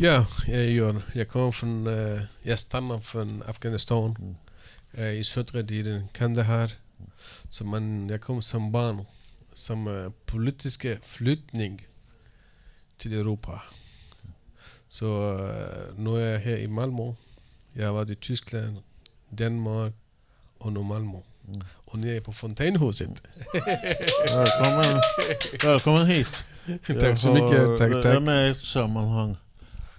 Ja, 0.00 0.26
jag 0.46 0.64
gör. 0.66 1.02
Jag 1.12 1.28
kommer 1.28 1.52
från, 1.52 1.86
eh, 1.86 2.22
jag 2.42 2.58
stammar 2.58 2.98
från 3.00 3.42
Afghanistan. 3.46 4.36
Eh, 4.92 5.10
I 5.10 5.24
södra 5.24 5.62
delen, 5.62 6.08
Kandahar. 6.08 6.72
Så 7.50 7.64
man, 7.64 8.08
jag 8.08 8.20
kom 8.20 8.42
som 8.42 8.72
barn 8.72 9.04
som 9.52 9.88
eh, 10.04 10.10
politiska 10.26 10.96
flyttning 11.02 11.86
till 12.96 13.12
Europa. 13.20 13.62
Så 14.88 15.06
nu 15.96 16.22
är 16.26 16.32
jag 16.32 16.40
här 16.40 16.56
i 16.56 16.66
Malmö. 16.68 17.14
Jag 17.72 17.86
har 17.86 17.94
varit 17.94 18.10
i 18.10 18.16
Tyskland, 18.16 18.76
Danmark 19.28 19.94
och 20.58 20.72
nu 20.72 20.80
Malmö. 20.82 21.18
Och 21.74 21.98
ni 21.98 22.16
är 22.16 22.20
på 22.20 22.32
Fontänhuset. 22.32 23.22
Välkommen, 24.34 25.00
välkommen 25.64 26.06
hit. 26.06 26.28
Tack 27.00 27.18
så 27.18 27.34
mycket. 27.34 27.58
har- 27.58 27.76
Tack, 27.78 27.92
Jag 27.92 28.02
tack. 28.02 28.16
är 28.16 28.20
med 28.20 28.48
i 28.48 28.50
ett 28.50 28.60
sammanhang 28.60 29.36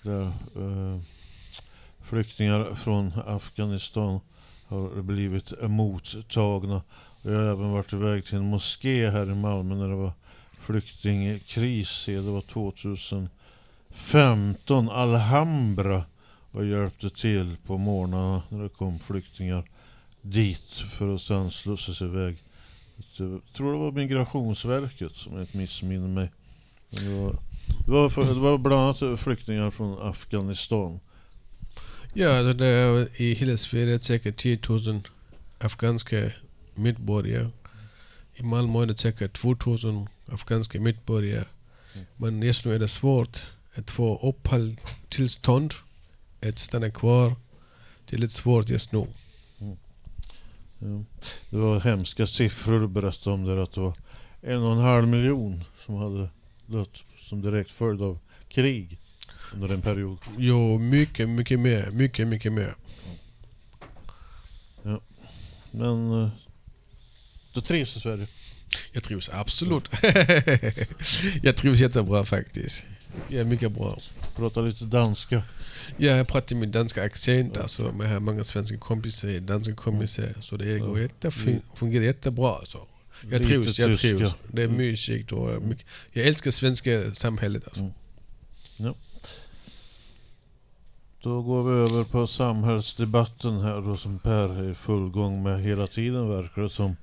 där 0.03 0.25
eh, 0.55 0.99
flyktingar 2.01 2.75
från 2.75 3.13
Afghanistan 3.25 4.19
har 4.67 5.01
blivit 5.01 5.53
mottagna. 5.61 6.81
Jag 7.21 7.31
har 7.31 7.43
även 7.43 7.71
varit 7.71 7.93
iväg 7.93 8.25
till 8.25 8.37
en 8.37 8.49
moské 8.49 9.09
här 9.09 9.31
i 9.31 9.35
Malmö 9.35 9.75
när 9.75 9.89
det 9.89 9.95
var 9.95 10.11
flyktingkris. 10.51 12.05
Det 12.05 12.21
var 12.21 12.41
2015. 12.41 14.89
Alhambra 14.89 16.03
och 16.51 16.65
hjälpte 16.65 17.09
till 17.09 17.57
på 17.65 17.77
morgnarna 17.77 18.41
när 18.49 18.63
det 18.63 18.69
kom 18.69 18.99
flyktingar 18.99 19.63
dit 20.21 20.71
för 20.97 21.15
att 21.15 21.21
sedan 21.21 21.51
slussas 21.51 22.01
iväg. 22.01 22.43
Jag 23.17 23.41
tror 23.53 23.73
det 23.73 23.79
var 23.79 23.91
Migrationsverket 23.91 25.15
som 25.15 25.33
jag 25.33 25.41
inte 25.41 25.57
missminner 25.57 26.07
mig. 26.07 26.31
Det 27.85 27.91
var, 27.91 28.09
för, 28.09 28.21
det 28.21 28.39
var 28.39 28.57
bland 28.57 28.81
annat 28.81 29.19
flyktingar 29.19 29.71
från 29.71 30.01
Afghanistan. 30.01 30.99
Ja, 32.13 32.37
alltså 32.37 32.53
det 32.53 32.67
är 32.67 33.21
i 33.21 33.33
hela 33.33 33.57
Sverige 33.57 33.99
säkert 33.99 34.37
10 34.37 34.59
000 34.69 35.01
afghanska 35.57 36.31
medborgare. 36.75 37.49
I 38.33 38.43
Malmö 38.43 38.81
är 38.81 38.85
det 38.85 38.97
säkert 38.97 39.33
2 39.33 39.55
000 39.65 40.07
afghanska 40.25 40.79
medborgare. 40.79 41.45
Men 42.17 42.41
just 42.41 42.65
nu 42.65 42.75
är 42.75 42.79
det 42.79 42.87
svårt 42.87 43.43
att 43.75 43.91
få 43.91 44.19
uppehållstillstånd 44.29 45.73
att 46.41 46.59
stanna 46.59 46.89
kvar. 46.89 47.35
Det 48.05 48.15
är 48.15 48.19
lite 48.19 48.33
svårt 48.33 48.69
just 48.69 48.91
nu. 48.91 49.05
Ja. 49.57 51.03
Det 51.49 51.57
var 51.57 51.79
hemska 51.79 52.27
siffror 52.27 52.79
du 52.79 52.87
berättade 52.87 53.33
om 53.33 53.43
där 53.43 53.57
att 53.57 53.71
det 53.71 53.81
var 53.81 53.93
en 54.41 54.61
och 54.63 54.71
en 54.71 54.79
halv 54.79 55.07
miljon 55.07 55.63
som 55.85 55.95
hade 55.95 56.29
dött 56.65 57.03
som 57.29 57.41
direkt 57.41 57.71
följd 57.71 58.01
av 58.01 58.19
krig 58.47 58.99
under 59.53 59.73
en 59.73 59.81
period. 59.81 60.17
Jo, 60.37 60.77
mycket, 60.77 61.29
mycket 61.29 61.59
mer. 61.59 61.91
Mycket, 61.91 62.27
mycket 62.27 62.51
mer. 62.51 62.75
Ja. 64.83 65.01
Men 65.71 66.23
eh, 66.23 66.29
du 67.53 67.61
trivs 67.61 67.97
i 67.97 67.99
Sverige? 67.99 68.27
Jag 68.91 69.03
trivs 69.03 69.29
absolut. 69.33 69.89
jag 71.43 71.55
trivs 71.57 71.79
jättebra 71.79 72.25
faktiskt. 72.25 72.85
Jag 73.27 73.39
är 73.39 73.45
mycket 73.45 73.71
bra. 73.71 74.01
Prata 74.35 74.61
lite 74.61 74.85
danska. 74.85 75.43
Ja, 75.97 76.15
jag 76.15 76.27
pratar 76.27 76.55
med 76.55 76.69
danska 76.69 77.03
accent. 77.03 77.57
Alltså, 77.57 77.81
men 77.81 78.07
jag 78.07 78.13
har 78.13 78.19
många 78.19 78.43
svenska 78.43 78.77
kompisar, 78.77 79.39
danska 79.39 79.75
kompisar. 79.75 80.33
Så 80.39 80.57
det 80.57 80.79
går 80.79 80.99
jättefint, 80.99 81.63
fungerar 81.75 82.03
jättebra. 82.03 82.55
Alltså. 82.55 82.87
Jag 83.23 83.31
Lite 83.31 83.43
trivs, 83.43 83.79
jag 83.79 83.87
tyska. 83.91 84.07
trivs. 84.07 84.35
Det 84.51 84.61
är 84.61 84.65
Mm. 84.65 84.77
mysigt 84.77 85.31
och 85.31 85.61
mycket. 85.61 85.85
Jag 86.11 86.27
älskar 86.27 86.51
svenska 86.51 87.11
samhället. 87.13 87.63
Alltså. 87.67 87.91
Ja. 88.77 88.93
Då 91.21 91.41
går 91.41 91.63
vi 91.63 91.71
över 91.79 92.03
på 92.03 92.27
samhällsdebatten 92.27 93.59
här 93.61 93.81
då 93.81 93.97
som 93.97 94.19
Per 94.19 94.49
är 94.63 94.71
i 94.71 94.75
full 94.75 95.09
gång 95.09 95.43
med 95.43 95.63
hela 95.63 95.87
tiden 95.87 96.29
verkar 96.29 96.61
det 96.61 96.69
som. 96.69 96.95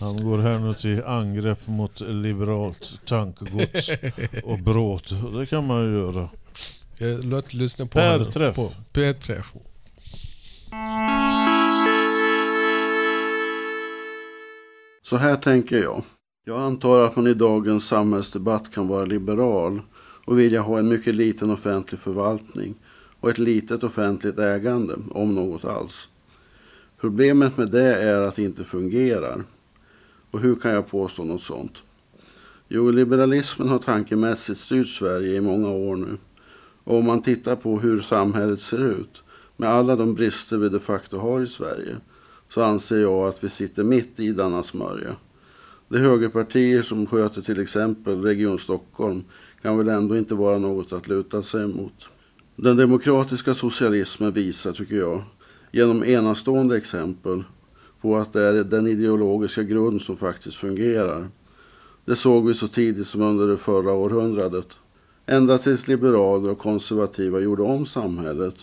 Han 0.00 0.24
går 0.24 0.38
här 0.38 0.58
nu 0.58 0.74
till 0.74 1.04
angrepp 1.04 1.66
mot 1.66 2.00
liberalt 2.00 3.00
tankegods 3.06 3.90
och 4.44 4.58
bråt. 4.58 5.10
Det 5.38 5.46
kan 5.46 5.66
man 5.66 5.84
ju 5.84 5.92
göra. 5.98 6.30
Jag 6.98 7.24
låt 7.24 7.54
lyssna 7.54 7.84
på 7.86 7.90
Per 7.90 8.12
honom. 8.18 8.32
träff. 8.32 8.56
På, 8.56 8.72
per 8.92 9.12
träff. 9.12 9.46
Så 15.06 15.16
här 15.16 15.36
tänker 15.36 15.82
jag. 15.82 16.02
Jag 16.44 16.60
antar 16.60 17.00
att 17.00 17.16
man 17.16 17.26
i 17.26 17.34
dagens 17.34 17.86
samhällsdebatt 17.86 18.74
kan 18.74 18.88
vara 18.88 19.04
liberal 19.04 19.82
och 20.24 20.38
vilja 20.38 20.60
ha 20.60 20.78
en 20.78 20.88
mycket 20.88 21.14
liten 21.14 21.50
offentlig 21.50 22.00
förvaltning 22.00 22.74
och 23.20 23.30
ett 23.30 23.38
litet 23.38 23.84
offentligt 23.84 24.38
ägande, 24.38 24.94
om 25.10 25.34
något 25.34 25.64
alls. 25.64 26.08
Problemet 27.00 27.56
med 27.56 27.70
det 27.70 27.94
är 27.94 28.22
att 28.22 28.36
det 28.36 28.42
inte 28.42 28.64
fungerar. 28.64 29.44
Och 30.30 30.40
hur 30.40 30.56
kan 30.56 30.70
jag 30.70 30.90
påstå 30.90 31.24
något 31.24 31.42
sånt? 31.42 31.82
Jo, 32.68 32.90
liberalismen 32.90 33.68
har 33.68 33.78
tankemässigt 33.78 34.60
styrt 34.60 34.88
Sverige 34.88 35.36
i 35.36 35.40
många 35.40 35.70
år 35.70 35.96
nu. 35.96 36.18
Och 36.84 36.96
om 36.96 37.04
man 37.04 37.22
tittar 37.22 37.56
på 37.56 37.78
hur 37.78 38.00
samhället 38.00 38.60
ser 38.60 38.84
ut, 38.84 39.22
med 39.56 39.68
alla 39.68 39.96
de 39.96 40.14
brister 40.14 40.58
vi 40.58 40.68
de 40.68 40.80
facto 40.80 41.18
har 41.18 41.42
i 41.42 41.46
Sverige, 41.46 41.96
så 42.54 42.62
anser 42.62 42.98
jag 42.98 43.28
att 43.28 43.44
vi 43.44 43.50
sitter 43.50 43.84
mitt 43.84 44.20
i 44.20 44.32
denna 44.32 44.62
smörja. 44.62 45.16
De 45.88 45.98
högerpartier 45.98 46.82
som 46.82 47.06
sköter 47.06 47.42
till 47.42 47.62
exempel 47.62 48.22
Region 48.22 48.58
Stockholm 48.58 49.24
kan 49.62 49.78
väl 49.78 49.88
ändå 49.88 50.16
inte 50.16 50.34
vara 50.34 50.58
något 50.58 50.92
att 50.92 51.08
luta 51.08 51.42
sig 51.42 51.64
emot. 51.64 52.08
Den 52.56 52.76
demokratiska 52.76 53.54
socialismen 53.54 54.32
visar, 54.32 54.72
tycker 54.72 54.96
jag, 54.96 55.22
genom 55.72 56.04
enastående 56.04 56.76
exempel 56.76 57.44
på 58.00 58.16
att 58.16 58.32
det 58.32 58.42
är 58.42 58.64
den 58.64 58.86
ideologiska 58.86 59.62
grund 59.62 60.02
som 60.02 60.16
faktiskt 60.16 60.56
fungerar. 60.56 61.28
Det 62.04 62.16
såg 62.16 62.46
vi 62.46 62.54
så 62.54 62.68
tidigt 62.68 63.06
som 63.06 63.22
under 63.22 63.46
det 63.46 63.56
förra 63.56 63.92
århundradet. 63.92 64.68
Ända 65.26 65.58
tills 65.58 65.88
liberaler 65.88 66.50
och 66.50 66.58
konservativa 66.58 67.40
gjorde 67.40 67.62
om 67.62 67.86
samhället 67.86 68.56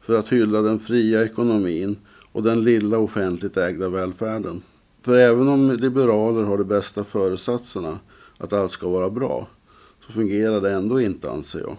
för 0.00 0.18
att 0.18 0.32
hylla 0.32 0.62
den 0.62 0.80
fria 0.80 1.24
ekonomin 1.24 1.96
och 2.34 2.42
den 2.42 2.64
lilla 2.64 2.98
offentligt 2.98 3.56
ägda 3.56 3.88
välfärden. 3.88 4.62
För 5.02 5.18
även 5.18 5.48
om 5.48 5.70
liberaler 5.70 6.42
har 6.42 6.58
de 6.58 6.64
bästa 6.64 7.04
föresatserna 7.04 7.98
att 8.38 8.52
allt 8.52 8.70
ska 8.70 8.88
vara 8.88 9.10
bra 9.10 9.48
så 10.06 10.12
fungerar 10.12 10.60
det 10.60 10.70
ändå 10.70 11.00
inte 11.00 11.30
anser 11.30 11.60
jag. 11.60 11.76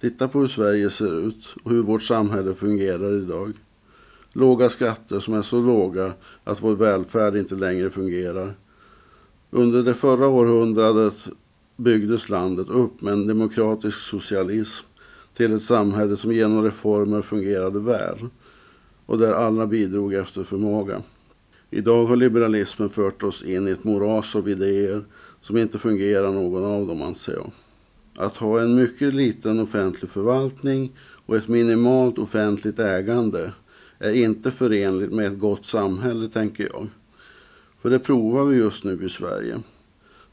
Titta 0.00 0.28
på 0.28 0.40
hur 0.40 0.46
Sverige 0.46 0.90
ser 0.90 1.26
ut 1.28 1.54
och 1.62 1.70
hur 1.70 1.82
vårt 1.82 2.02
samhälle 2.02 2.54
fungerar 2.54 3.22
idag. 3.22 3.52
Låga 4.32 4.68
skatter 4.68 5.20
som 5.20 5.34
är 5.34 5.42
så 5.42 5.60
låga 5.60 6.12
att 6.44 6.62
vår 6.62 6.74
välfärd 6.74 7.36
inte 7.36 7.54
längre 7.54 7.90
fungerar. 7.90 8.54
Under 9.50 9.82
det 9.82 9.94
förra 9.94 10.28
århundradet 10.28 11.28
byggdes 11.76 12.28
landet 12.28 12.68
upp 12.68 13.00
med 13.00 13.12
en 13.12 13.26
demokratisk 13.26 13.98
socialism 13.98 14.86
till 15.34 15.52
ett 15.52 15.62
samhälle 15.62 16.16
som 16.16 16.32
genom 16.32 16.64
reformer 16.64 17.22
fungerade 17.22 17.80
väl 17.80 18.18
och 19.10 19.18
där 19.18 19.32
alla 19.32 19.66
bidrog 19.66 20.14
efter 20.14 20.44
förmåga. 20.44 21.02
Idag 21.70 22.06
har 22.06 22.16
liberalismen 22.16 22.90
fört 22.90 23.22
oss 23.22 23.42
in 23.42 23.68
i 23.68 23.70
ett 23.70 23.84
moras 23.84 24.36
av 24.36 24.48
idéer 24.48 25.04
som 25.40 25.56
inte 25.56 25.78
fungerar 25.78 26.32
någon 26.32 26.64
av 26.64 26.86
dem 26.86 27.02
anser 27.02 27.32
jag. 27.32 27.50
Att 28.16 28.36
ha 28.36 28.60
en 28.60 28.74
mycket 28.74 29.14
liten 29.14 29.60
offentlig 29.60 30.10
förvaltning 30.10 30.92
och 31.26 31.36
ett 31.36 31.48
minimalt 31.48 32.18
offentligt 32.18 32.78
ägande 32.78 33.52
är 33.98 34.12
inte 34.12 34.50
förenligt 34.50 35.12
med 35.12 35.26
ett 35.26 35.38
gott 35.38 35.66
samhälle 35.66 36.28
tänker 36.28 36.68
jag. 36.72 36.88
För 37.82 37.90
det 37.90 37.98
provar 37.98 38.44
vi 38.44 38.56
just 38.56 38.84
nu 38.84 39.04
i 39.04 39.08
Sverige. 39.08 39.60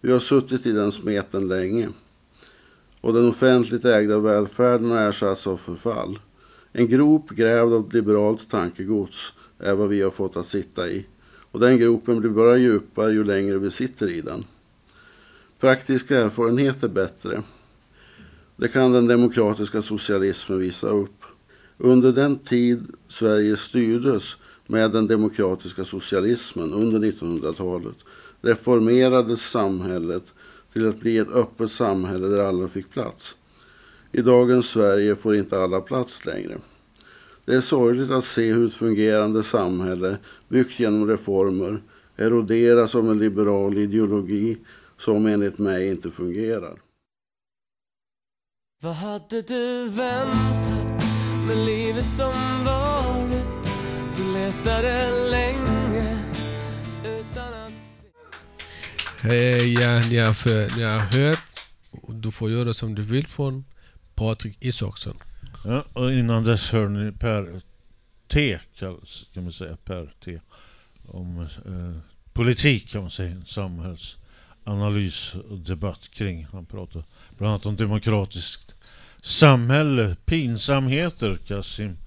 Vi 0.02 0.12
har 0.12 0.20
suttit 0.20 0.66
i 0.66 0.72
den 0.72 0.92
smeten 0.92 1.48
länge. 1.48 1.90
Och 3.02 3.13
den 3.13 3.30
offentligt 3.30 3.86
ägda 3.86 4.20
välfärden 4.20 4.92
har 4.92 4.98
ersatts 4.98 5.48
av 5.48 5.58
förfall. 5.58 6.20
En 6.80 6.88
grop 6.88 7.30
grävd 7.30 7.74
av 7.74 7.94
liberalt 7.94 8.50
tankegods 8.50 9.34
är 9.60 9.74
vad 9.74 9.90
vi 9.90 10.02
har 10.02 10.12
fått 10.12 10.38
att 10.38 10.46
sitta 10.46 10.90
i. 10.90 11.06
Och 11.52 11.60
den 11.60 11.78
gropen 11.78 12.20
blir 12.20 12.30
bara 12.30 12.58
djupare 12.58 13.12
ju 13.12 13.24
längre 13.24 13.58
vi 13.58 13.72
sitter 13.72 14.10
i 14.12 14.22
den. 14.22 14.46
Praktisk 15.60 16.12
erfarenhet 16.12 16.84
är 16.84 16.88
bättre. 16.88 17.44
Det 18.56 18.68
kan 18.68 18.92
den 18.92 19.08
demokratiska 19.08 19.82
socialismen 19.82 20.60
visa 20.60 20.88
upp. 20.88 21.24
Under 21.78 22.12
den 22.12 22.40
tid 22.40 22.88
Sverige 23.08 23.58
styrdes 23.58 24.38
med 24.68 24.92
den 24.92 25.08
demokratiska 25.08 25.86
socialismen 25.86 26.74
under 26.74 27.00
1900-talet 27.00 27.98
reformerades 28.42 29.42
samhället 29.42 30.34
till 30.74 30.90
att 30.90 31.00
bli 31.00 31.18
ett 31.18 31.32
öppet 31.32 31.72
samhälle 31.72 32.28
där 32.28 32.44
alla 32.44 32.68
fick 32.68 32.90
plats. 32.90 33.36
I 34.12 34.22
dagens 34.22 34.70
Sverige 34.70 35.15
får 35.15 35.36
inte 35.36 35.60
alla 35.60 35.82
plats 35.82 36.26
längre. 36.26 36.58
Det 37.46 37.56
är 37.56 37.62
sorgligt 37.62 38.12
att 38.12 38.24
se 38.24 38.54
hur 38.54 38.65
ett 38.65 38.74
fungerande 38.74 39.43
samhälle 39.43 40.17
byggt 40.48 40.80
genom 40.80 41.08
reformer 41.08 41.82
eroderas 42.17 42.96
av 42.96 43.12
en 43.12 43.20
liberal 43.20 43.78
ideologi 43.78 44.58
som 44.98 45.26
enligt 45.26 45.58
mig 45.58 45.89
inte 45.89 46.12
fungerar. 46.12 46.82
Vad 48.82 48.96
hade 48.96 49.41
du 49.41 49.89
väntat 49.89 51.02
med 51.48 51.58
livet 51.65 52.06
som 52.17 52.34
varit? 52.65 53.46
Du 54.17 54.34
letade 54.34 55.10
länge 55.32 56.20
utan 57.06 57.54
att 57.54 57.72
Hej, 59.22 59.74
ja, 59.74 60.00
ni 60.10 60.17
har, 60.17 60.34
för, 60.34 60.78
ni 60.78 60.84
har 60.84 61.00
hört. 61.00 61.39
Du 62.08 62.32
får 62.32 62.52
göra 62.52 62.74
som 62.74 62.96
du 62.96 63.02
vill 63.02 63.28
från 63.28 63.63
Patrik 64.17 64.58
Isaksson. 64.60 65.17
Ja, 65.65 65.84
och 65.93 66.13
innan 66.13 66.43
dess 66.43 66.71
hör 66.71 66.89
ni 66.89 67.12
Per 67.12 67.62
T, 68.27 68.60
kan 69.34 69.43
man 69.43 69.51
säga, 69.51 69.77
Per 69.84 70.13
T. 70.25 70.39
Om 71.08 71.39
eh, 71.41 72.01
politik 72.34 72.89
kan 72.89 73.01
man 73.01 73.12
säga, 73.12 73.41
samhällsanalys 73.45 75.36
och 75.36 75.58
debatt 75.58 76.10
kring. 76.12 76.47
Han 76.51 76.65
pratar 76.65 77.03
bland 77.38 77.51
annat 77.51 77.65
om 77.65 77.75
demokratiskt 77.75 78.75
samhälle, 79.21 80.15
pinsamheter, 80.25 81.38
Kassim. 81.47 81.97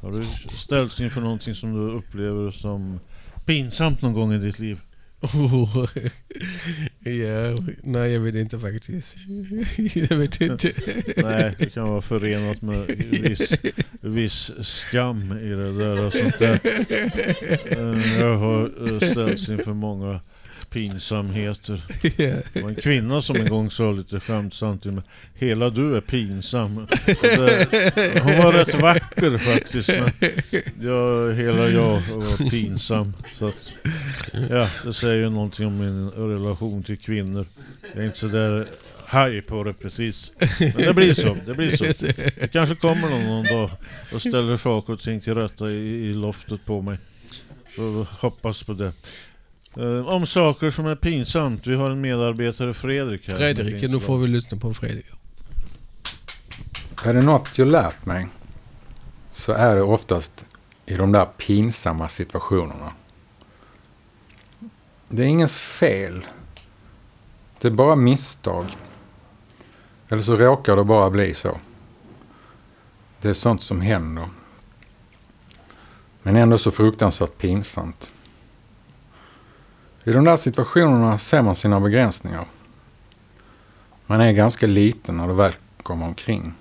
Har 0.00 0.12
du 0.12 0.24
ställts 0.48 1.00
inför 1.00 1.20
någonting 1.20 1.54
som 1.54 1.74
du 1.74 1.92
upplever 1.92 2.50
som 2.50 3.00
pinsamt 3.44 4.02
någon 4.02 4.12
gång 4.12 4.32
i 4.32 4.38
ditt 4.38 4.58
liv? 4.58 4.80
Oh, 5.22 5.86
ja, 7.12 7.56
nej 7.82 8.12
jag 8.12 8.20
vet 8.20 8.34
inte 8.34 8.58
faktiskt. 8.58 9.16
jag 9.94 10.16
vet 10.16 10.40
inte. 10.40 10.72
Nej, 11.16 11.54
det 11.58 11.70
kan 11.70 11.88
vara 11.88 12.00
förenat 12.00 12.62
med 12.62 12.86
viss, 13.10 13.52
viss 14.00 14.50
skam 14.60 15.38
i 15.38 15.48
det 15.48 15.78
där. 15.78 16.06
och 16.06 16.12
Sånt 16.12 16.38
där. 16.38 16.60
Eh, 17.72 18.18
Jag 18.20 18.38
har 18.38 18.62
eh, 18.92 19.10
ställts 19.10 19.48
inför 19.48 19.72
många 19.74 20.20
pinsamheter. 20.72 21.80
Det 22.16 22.62
var 22.62 22.68
en 22.68 22.76
kvinna 22.76 23.22
som 23.22 23.36
en 23.36 23.48
gång 23.48 23.70
sa 23.70 23.92
lite 23.92 24.20
skämtsamt 24.20 24.82
till 24.82 24.92
mig 24.92 25.04
Hela 25.34 25.70
du 25.70 25.96
är 25.96 26.00
pinsam. 26.00 26.86
Det, 27.06 28.20
hon 28.22 28.32
var 28.32 28.52
rätt 28.52 28.74
vacker 28.74 29.38
faktiskt 29.38 29.88
men 29.88 30.30
jag, 30.86 31.34
hela 31.34 31.68
jag 31.68 31.90
var 31.92 32.50
pinsam. 32.50 33.12
Så 33.34 33.48
att, 33.48 33.72
ja, 34.50 34.68
det 34.84 34.92
säger 34.92 35.16
ju 35.16 35.30
någonting 35.30 35.66
om 35.66 35.78
min 35.78 36.10
relation 36.10 36.82
till 36.82 36.98
kvinnor. 36.98 37.46
Jag 37.92 38.02
är 38.02 38.06
inte 38.06 38.18
så 38.18 38.26
där 38.26 38.66
haj 39.12 39.42
på 39.42 39.64
det 39.64 39.72
precis. 39.72 40.32
Men 40.60 40.72
det 40.72 40.94
blir 40.94 41.14
så. 41.14 41.36
Det 41.46 41.54
blir 41.54 41.76
så. 41.76 42.06
Det 42.40 42.52
kanske 42.52 42.74
kommer 42.74 43.10
någon, 43.10 43.24
någon 43.24 43.44
dag 43.44 43.70
och 44.14 44.20
ställer 44.20 44.56
saker 44.56 44.92
och 44.92 45.00
ting 45.00 45.20
till 45.20 45.34
rätta 45.34 45.70
i, 45.70 46.08
i 46.10 46.14
loftet 46.14 46.64
på 46.64 46.82
mig. 46.82 46.98
Så 47.76 48.06
hoppas 48.10 48.62
på 48.62 48.72
det. 48.72 48.92
Eh, 49.76 50.08
om 50.08 50.26
saker 50.26 50.70
som 50.70 50.86
är 50.86 50.96
pinsamt. 50.96 51.66
Vi 51.66 51.74
har 51.74 51.90
en 51.90 52.00
medarbetare, 52.00 52.74
Fredrik 52.74 53.28
här. 53.28 53.36
Fredrik, 53.36 53.90
nu 53.90 54.00
får 54.00 54.18
vi 54.18 54.26
lyssna 54.26 54.58
på 54.58 54.74
Fredrik. 54.74 55.06
Är 57.04 57.14
det 57.14 57.22
något 57.22 57.58
jag 57.58 57.68
lärt 57.68 58.06
mig 58.06 58.28
så 59.32 59.52
är 59.52 59.76
det 59.76 59.82
oftast 59.82 60.44
i 60.86 60.94
de 60.94 61.12
där 61.12 61.24
pinsamma 61.24 62.08
situationerna. 62.08 62.92
Det 65.08 65.22
är 65.22 65.26
ingens 65.26 65.56
fel. 65.58 66.26
Det 67.58 67.68
är 67.68 67.72
bara 67.72 67.96
misstag. 67.96 68.66
Eller 70.08 70.22
så 70.22 70.36
råkar 70.36 70.76
det 70.76 70.84
bara 70.84 71.10
bli 71.10 71.34
så. 71.34 71.58
Det 73.20 73.28
är 73.28 73.32
sånt 73.32 73.62
som 73.62 73.80
händer. 73.80 74.28
Men 76.22 76.36
ändå 76.36 76.58
så 76.58 76.70
fruktansvärt 76.70 77.38
pinsamt. 77.38 78.11
I 80.04 80.12
de 80.12 80.24
där 80.24 80.36
situationerna 80.36 81.18
ser 81.18 81.42
man 81.42 81.56
sina 81.56 81.80
begränsningar. 81.80 82.46
Man 84.06 84.20
är 84.20 84.32
ganska 84.32 84.66
liten 84.66 85.16
när 85.16 85.26
det 85.26 85.34
väl 85.34 85.52
kommer 85.82 86.06
omkring. 86.06 86.54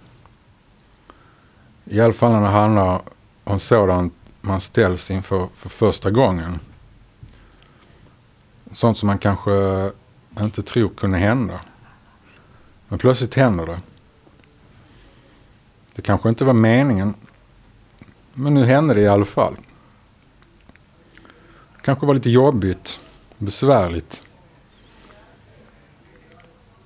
I 1.85 2.01
alla 2.01 2.13
fall 2.13 2.31
när 2.31 2.41
det 2.41 2.47
handlar 2.47 3.01
om 3.43 3.59
sådant 3.59 4.13
man 4.41 4.61
ställs 4.61 5.11
inför 5.11 5.47
för 5.53 5.69
första 5.69 6.11
gången. 6.11 6.59
Sånt 8.71 8.97
som 8.97 9.07
man 9.07 9.17
kanske 9.17 9.51
inte 10.41 10.63
tror 10.63 10.89
kunde 10.89 11.17
hända. 11.17 11.59
Men 12.87 12.99
plötsligt 12.99 13.35
händer 13.35 13.65
det. 13.65 13.79
Det 15.95 16.01
kanske 16.01 16.29
inte 16.29 16.45
var 16.45 16.53
meningen. 16.53 17.13
Men 18.33 18.53
nu 18.53 18.65
hände 18.65 18.93
det 18.93 19.01
i 19.01 19.07
alla 19.07 19.25
fall. 19.25 19.55
Det 21.75 21.81
kanske 21.81 22.05
var 22.05 22.13
lite 22.13 22.29
jobbigt, 22.29 22.99
besvärligt. 23.41 24.23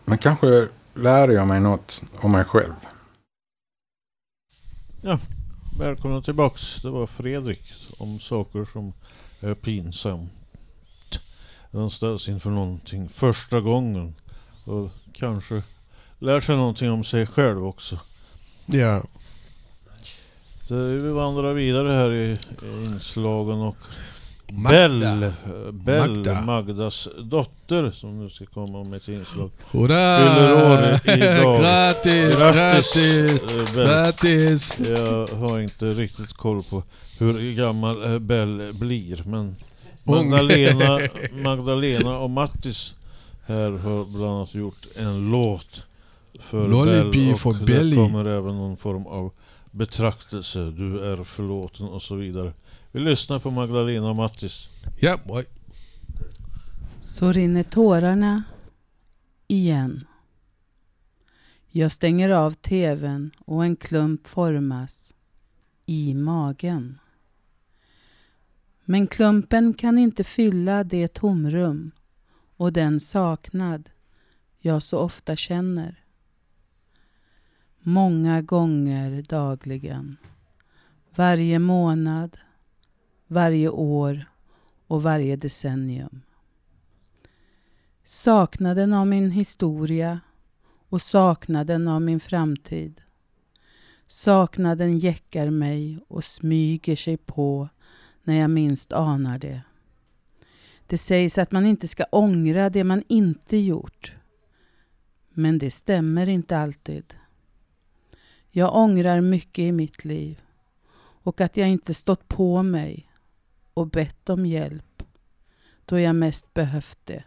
Men 0.05 0.17
kanske 0.17 0.67
lärde 0.93 1.33
jag 1.33 1.47
mig 1.47 1.59
något 1.59 2.03
om 2.21 2.31
mig 2.31 2.45
själv. 2.45 2.73
Ja, 5.01 5.19
välkomna 5.79 6.21
tillbaks. 6.21 6.81
Det 6.81 6.89
var 6.89 7.07
Fredrik 7.07 7.73
om 7.97 8.19
saker 8.19 8.65
som 8.65 8.93
är 9.41 9.53
pinsamt. 9.53 10.31
Den 11.71 11.89
ställs 11.89 12.29
inför 12.29 12.49
någonting 12.49 13.09
första 13.09 13.61
gången 13.61 14.15
och 14.65 14.89
kanske 15.13 15.63
lär 16.19 16.39
sig 16.39 16.55
någonting 16.55 16.91
om 16.91 17.03
sig 17.03 17.27
själv 17.27 17.65
också. 17.65 17.99
Ja. 18.65 19.03
Så 20.67 20.75
vi 20.75 21.09
vandrar 21.09 21.53
vidare 21.53 21.93
här 21.93 22.11
i, 22.11 22.31
i 22.65 22.85
inslagen 22.85 23.61
och. 23.61 23.77
Bell, 24.63 25.31
Bell 25.71 26.09
Magda. 26.09 26.41
Magdas 26.41 27.07
dotter 27.23 27.91
som 27.91 28.19
nu 28.23 28.29
ska 28.29 28.45
komma 28.45 28.83
med 28.83 28.97
ett 28.97 29.07
inslag. 29.07 29.51
Hurra! 29.71 30.19
Fyller 30.19 30.53
år 30.53 31.17
idag. 31.17 31.61
Grattis, 31.61 32.41
grattis, 32.41 32.97
eh, 32.97 33.75
grattis. 33.75 34.79
Jag 34.79 35.27
har 35.27 35.59
inte 35.59 35.85
riktigt 35.93 36.33
koll 36.33 36.63
på 36.63 36.83
hur 37.19 37.55
gammal 37.55 38.13
eh, 38.13 38.19
Bell 38.19 38.71
blir 38.73 39.23
men. 39.25 39.55
Magdalena, 40.03 40.99
Magdalena 41.43 42.19
och 42.19 42.29
Mattis 42.29 42.95
här 43.45 43.71
har 43.71 44.17
bland 44.17 44.31
annat 44.31 44.55
gjort 44.55 44.85
en 44.95 45.31
låt 45.31 45.83
för 46.39 46.67
Lollipi 46.67 47.35
Bell 47.43 47.45
och 47.47 47.89
det 47.89 47.95
kommer 47.95 48.25
även 48.25 48.55
någon 48.57 48.77
form 48.77 49.07
av 49.07 49.31
betraktelse. 49.71 50.59
Du 50.59 51.11
är 51.11 51.23
förlåten 51.23 51.85
och 51.85 52.01
så 52.01 52.15
vidare. 52.15 52.53
Vi 52.95 53.01
lyssnar 53.01 53.39
på 53.39 53.51
Magdalena 53.51 54.09
och 54.09 54.15
Mattis. 54.15 54.69
Ja, 54.99 55.19
boy. 55.23 55.45
Så 57.01 57.31
rinner 57.31 57.63
tårarna 57.63 58.43
igen. 59.47 60.07
Jag 61.67 61.91
stänger 61.91 62.29
av 62.29 62.51
tvn 62.51 63.31
och 63.45 63.65
en 63.65 63.75
klump 63.75 64.27
formas 64.27 65.13
i 65.85 66.13
magen. 66.13 66.99
Men 68.85 69.07
klumpen 69.07 69.73
kan 69.73 69.97
inte 69.97 70.23
fylla 70.23 70.83
det 70.83 71.13
tomrum 71.13 71.91
och 72.57 72.73
den 72.73 72.99
saknad 72.99 73.89
jag 74.59 74.83
så 74.83 74.99
ofta 74.99 75.35
känner. 75.35 76.03
Många 77.79 78.41
gånger 78.41 79.21
dagligen. 79.21 80.17
Varje 81.15 81.59
månad, 81.59 82.37
varje 83.27 83.69
år 83.69 84.25
och 84.87 85.03
varje 85.03 85.35
decennium. 85.35 86.21
Saknaden 88.03 88.93
av 88.93 89.07
min 89.07 89.31
historia 89.31 90.19
och 90.89 91.01
saknaden 91.01 91.87
av 91.87 92.01
min 92.01 92.19
framtid. 92.19 93.01
Saknaden 94.07 94.99
jäckar 94.99 95.49
mig 95.49 95.99
och 96.07 96.23
smyger 96.23 96.95
sig 96.95 97.17
på 97.17 97.69
när 98.23 98.35
jag 98.35 98.49
minst 98.49 98.93
anar 98.93 99.37
det. 99.37 99.61
Det 100.87 100.97
sägs 100.97 101.37
att 101.37 101.51
man 101.51 101.65
inte 101.65 101.87
ska 101.87 102.03
ångra 102.03 102.69
det 102.69 102.83
man 102.83 103.03
inte 103.07 103.57
gjort. 103.57 104.15
Men 105.29 105.57
det 105.57 105.71
stämmer 105.71 106.29
inte 106.29 106.57
alltid. 106.57 107.15
Jag 108.51 108.75
ångrar 108.75 109.21
mycket 109.21 109.63
i 109.63 109.71
mitt 109.71 110.05
liv 110.05 110.41
och 111.23 111.41
att 111.41 111.57
jag 111.57 111.69
inte 111.69 111.93
stått 111.93 112.27
på 112.27 112.63
mig 112.63 113.09
och 113.75 113.87
bett 113.87 114.29
om 114.29 114.45
hjälp 114.45 115.03
då 115.85 115.99
jag 115.99 116.15
mest 116.15 116.53
behövt 116.53 116.99
det. 117.03 117.23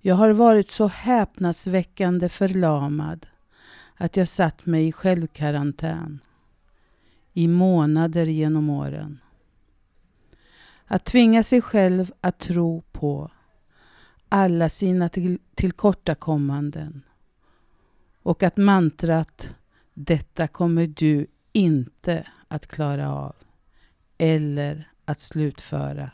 Jag 0.00 0.14
har 0.14 0.30
varit 0.30 0.68
så 0.68 0.86
häpnadsväckande 0.86 2.28
förlamad 2.28 3.26
att 3.96 4.16
jag 4.16 4.28
satt 4.28 4.66
mig 4.66 4.88
i 4.88 4.92
självkarantän 4.92 6.20
i 7.32 7.48
månader 7.48 8.26
genom 8.26 8.70
åren. 8.70 9.20
Att 10.84 11.04
tvinga 11.04 11.42
sig 11.42 11.62
själv 11.62 12.12
att 12.20 12.38
tro 12.38 12.82
på 12.92 13.30
alla 14.28 14.68
sina 14.68 15.08
till 15.08 15.38
tillkortakommanden 15.54 17.02
och 18.22 18.42
att 18.42 18.56
mantrat 18.56 19.54
detta 19.94 20.48
kommer 20.48 20.86
du 20.86 21.26
inte 21.52 22.26
att 22.48 22.66
klara 22.66 23.14
av 23.14 23.36
eller 24.18 24.90
att 25.04 25.20
slutföra 25.20 26.10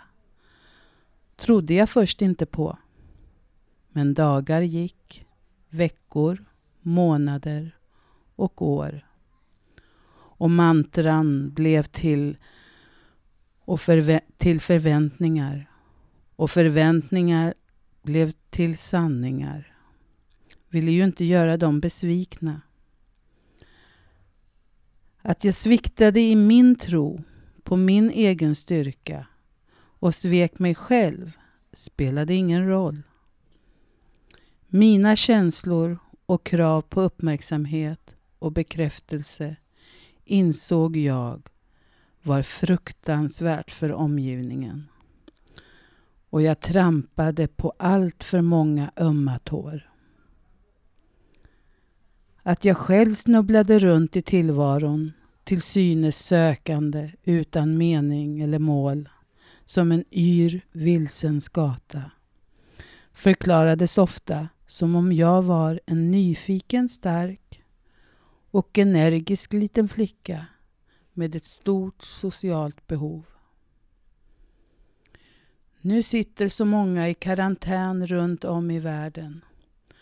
trodde 1.40 1.74
jag 1.74 1.88
först 1.88 2.22
inte 2.22 2.46
på. 2.46 2.78
Men 3.88 4.14
dagar 4.14 4.62
gick, 4.62 5.26
veckor, 5.68 6.44
månader 6.80 7.76
och 8.36 8.62
år. 8.62 9.07
Och 10.12 10.51
mantran 10.51 11.51
blev 11.51 11.82
till, 11.82 12.36
och 13.64 13.78
förvä- 13.78 14.20
till 14.36 14.61
förväntningar. 14.61 15.70
Och 16.36 16.51
förväntningar 16.51 17.55
blev 18.03 18.32
till 18.51 18.78
sanningar. 18.78 19.76
Ville 20.68 20.90
ju 20.90 21.05
inte 21.05 21.24
göra 21.24 21.57
dem 21.57 21.80
besvikna. 21.80 22.61
Att 25.22 25.44
jag 25.44 25.55
sviktade 25.55 26.20
i 26.20 26.36
min 26.36 26.76
tro 26.76 27.22
på 27.65 27.77
min 27.77 28.11
egen 28.11 28.55
styrka 28.55 29.27
och 29.75 30.15
svek 30.15 30.59
mig 30.59 30.75
själv 30.75 31.33
spelade 31.73 32.35
ingen 32.35 32.69
roll. 32.69 33.03
Mina 34.69 35.17
känslor 35.17 35.99
och 36.27 36.47
krav 36.47 36.83
på 36.83 37.01
uppmärksamhet 37.01 38.17
och 38.39 38.53
bekräftelse 38.53 39.57
insåg 40.25 40.97
jag 40.97 41.49
var 42.23 42.43
fruktansvärt 42.43 43.71
för 43.71 43.93
omgivningen. 43.93 44.89
Och 46.31 46.43
jag 46.43 46.61
trampade 46.61 47.49
på 47.49 47.73
allt 47.79 48.25
för 48.25 48.41
många 48.41 48.91
ömma 48.97 49.39
tår. 49.39 49.91
Att 52.43 52.65
jag 52.65 52.77
själv 52.77 53.15
snubblade 53.15 53.79
runt 53.79 54.17
i 54.17 54.23
tillvaron 54.23 55.13
till 55.51 55.62
synes 55.62 56.16
sökande 56.16 57.12
utan 57.24 57.78
mening 57.78 58.40
eller 58.40 58.59
mål 58.59 59.09
som 59.64 59.92
en 59.92 60.05
yr 60.11 60.61
vilsen 60.72 61.40
skata 61.40 62.11
förklarades 63.12 63.98
ofta 63.98 64.48
som 64.66 64.96
om 64.96 65.12
jag 65.12 65.42
var 65.42 65.80
en 65.86 66.11
nyfiken, 66.11 66.88
stark 66.88 67.62
och 68.51 68.78
energisk 68.78 69.53
liten 69.53 69.88
flicka 69.88 70.46
med 71.12 71.34
ett 71.34 71.44
stort 71.44 72.03
socialt 72.03 72.86
behov. 72.86 73.24
Nu 75.80 76.03
sitter 76.03 76.48
så 76.48 76.64
många 76.64 77.09
i 77.09 77.14
karantän 77.14 78.07
runt 78.07 78.44
om 78.44 78.70
i 78.70 78.78
världen 78.78 79.44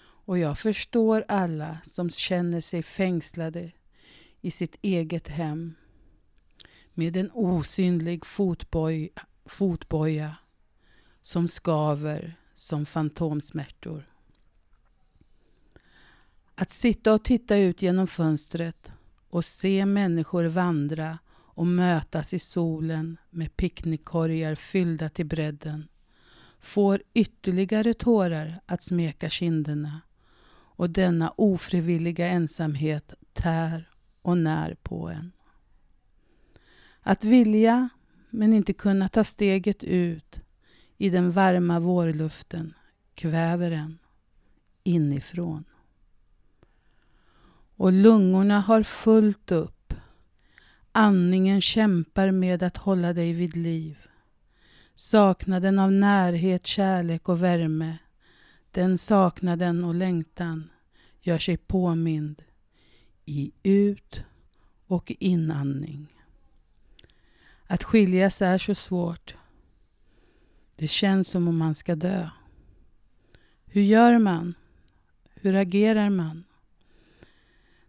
och 0.01 0.39
jag 0.39 0.59
förstår 0.59 1.25
alla 1.29 1.79
som 1.85 2.11
känner 2.11 2.61
sig 2.61 2.83
fängslade 2.83 3.73
i 4.49 4.51
sitt 4.51 4.77
eget 4.83 5.29
hem 5.29 5.75
med 6.95 7.17
en 7.17 7.31
osynlig 7.35 8.27
fotboj, 8.27 9.09
fotboja 9.45 10.37
som 11.23 11.49
skaver 11.49 12.37
som 12.55 12.87
fantomsmärtor. 12.87 14.09
Att 16.55 16.71
sitta 16.71 17.13
och 17.13 17.25
titta 17.25 17.57
ut 17.57 17.83
genom 17.83 18.07
fönstret 18.07 18.93
och 19.31 19.45
se 19.45 19.87
människor 19.87 20.45
vandra 20.45 21.19
och 21.31 21.67
mötas 21.67 22.35
i 22.35 22.39
solen 22.39 23.17
med 23.31 23.57
picknickkorgar 23.57 24.55
fyllda 24.55 25.09
till 25.09 25.27
bredden 25.27 25.89
får 26.61 27.03
ytterligare 27.15 27.95
tårar 27.95 28.61
att 28.67 28.83
smeka 28.83 29.31
kinderna 29.31 30.01
och 30.51 30.91
denna 30.91 31.33
ofrivilliga 31.37 32.27
ensamhet 32.27 33.15
tär 33.33 33.89
och 34.23 34.39
när 34.39 34.75
på 34.75 35.09
en. 35.09 35.33
Att 37.01 37.25
vilja 37.25 37.89
men 38.31 38.53
inte 38.53 38.73
kunna 38.73 39.09
ta 39.09 39.25
steget 39.25 39.85
ut 39.85 40.41
i 40.97 41.11
den 41.11 41.31
varma 41.31 41.81
vårluften 41.81 42.75
kväver 43.15 43.71
en 43.71 43.99
inifrån. 44.83 45.65
Och 47.77 47.93
lungorna 47.93 48.61
har 48.61 48.83
fullt 48.83 49.53
upp. 49.53 49.95
Andningen 50.93 51.61
kämpar 51.61 52.31
med 52.31 52.63
att 52.63 52.77
hålla 52.77 53.13
dig 53.13 53.33
vid 53.33 53.57
liv. 53.57 53.99
Saknaden 54.95 55.79
av 55.79 55.93
närhet, 55.93 56.67
kärlek 56.67 57.29
och 57.29 57.43
värme. 57.43 57.99
Den 58.71 58.99
saknaden 58.99 59.85
och 59.85 59.95
längtan 59.95 60.71
gör 61.21 61.39
sig 61.39 61.57
påmind 61.57 62.43
i 63.29 63.53
ut 63.63 64.23
och 64.87 65.13
inandning. 65.19 66.07
Att 67.67 67.85
skiljas 67.85 68.43
är 68.43 68.59
så 68.59 68.75
svårt. 68.75 69.37
Det 70.77 70.89
känns 70.89 71.29
som 71.29 71.49
om 71.49 71.57
man 71.57 71.75
ska 71.75 71.95
dö. 71.95 72.31
Hur 73.65 73.83
gör 73.83 74.19
man? 74.19 74.55
Hur 75.35 75.55
agerar 75.55 76.11
man? 76.11 76.45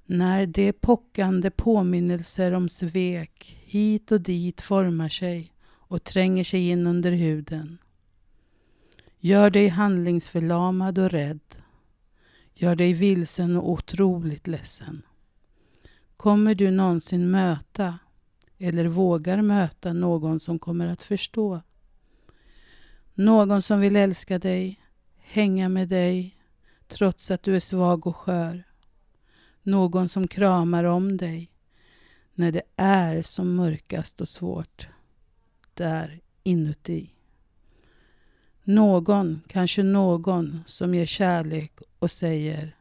När 0.05 0.45
de 0.45 0.73
pockande 0.73 1.51
påminnelser 1.51 2.51
om 2.51 2.69
svek 2.69 3.59
hit 3.63 4.11
och 4.11 4.21
dit 4.21 4.61
formar 4.61 5.09
sig 5.09 5.53
och 5.63 6.03
tränger 6.03 6.43
sig 6.43 6.69
in 6.69 6.87
under 6.87 7.11
huden. 7.11 7.77
Gör 9.19 9.49
dig 9.49 9.67
handlingsförlamad 9.67 10.97
och 10.99 11.09
rädd. 11.09 11.39
Gör 12.53 12.75
dig 12.75 12.93
vilsen 12.93 13.55
och 13.57 13.69
otroligt 13.69 14.47
ledsen. 14.47 15.01
Kommer 16.19 16.55
du 16.55 16.71
någonsin 16.71 17.31
möta 17.31 17.99
eller 18.57 18.87
vågar 18.87 19.41
möta 19.41 19.93
någon 19.93 20.39
som 20.39 20.59
kommer 20.59 20.87
att 20.87 21.03
förstå? 21.03 21.61
Någon 23.13 23.61
som 23.61 23.79
vill 23.79 23.95
älska 23.95 24.39
dig, 24.39 24.81
hänga 25.17 25.69
med 25.69 25.87
dig 25.87 26.37
trots 26.87 27.31
att 27.31 27.43
du 27.43 27.55
är 27.55 27.59
svag 27.59 28.07
och 28.07 28.15
skör. 28.15 28.63
Någon 29.63 30.09
som 30.09 30.27
kramar 30.27 30.83
om 30.83 31.17
dig 31.17 31.51
när 32.33 32.51
det 32.51 32.63
är 32.75 33.21
som 33.21 33.55
mörkast 33.55 34.21
och 34.21 34.29
svårt 34.29 34.87
där 35.73 36.19
inuti. 36.43 37.13
Någon, 38.63 39.41
kanske 39.47 39.83
någon, 39.83 40.63
som 40.65 40.95
ger 40.95 41.05
kärlek 41.05 41.79
och 41.99 42.11
säger 42.11 42.75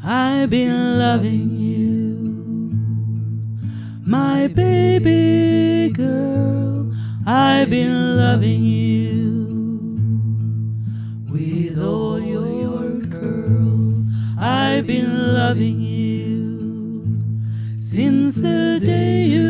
I've 0.03 0.51
been 0.51 0.99
loving 0.99 1.49
you, 1.49 2.29
my 4.05 4.45
baby 4.45 5.89
girl. 5.91 6.91
I've 7.25 7.71
been 7.71 8.17
loving 8.17 8.63
you 8.63 9.65
with 11.27 11.79
all 11.79 12.19
your 12.19 13.01
curls. 13.07 14.13
I've 14.37 14.85
been 14.85 15.33
loving 15.33 15.79
you 15.79 17.23
since 17.79 18.35
the 18.35 18.79
day 18.85 19.23
you 19.23 19.44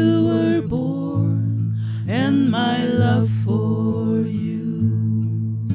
were 0.55 0.67
born, 0.67 1.75
and 2.07 2.49
my 2.49 2.85
love 2.85 3.29
for 3.43 4.21
you 4.21 5.67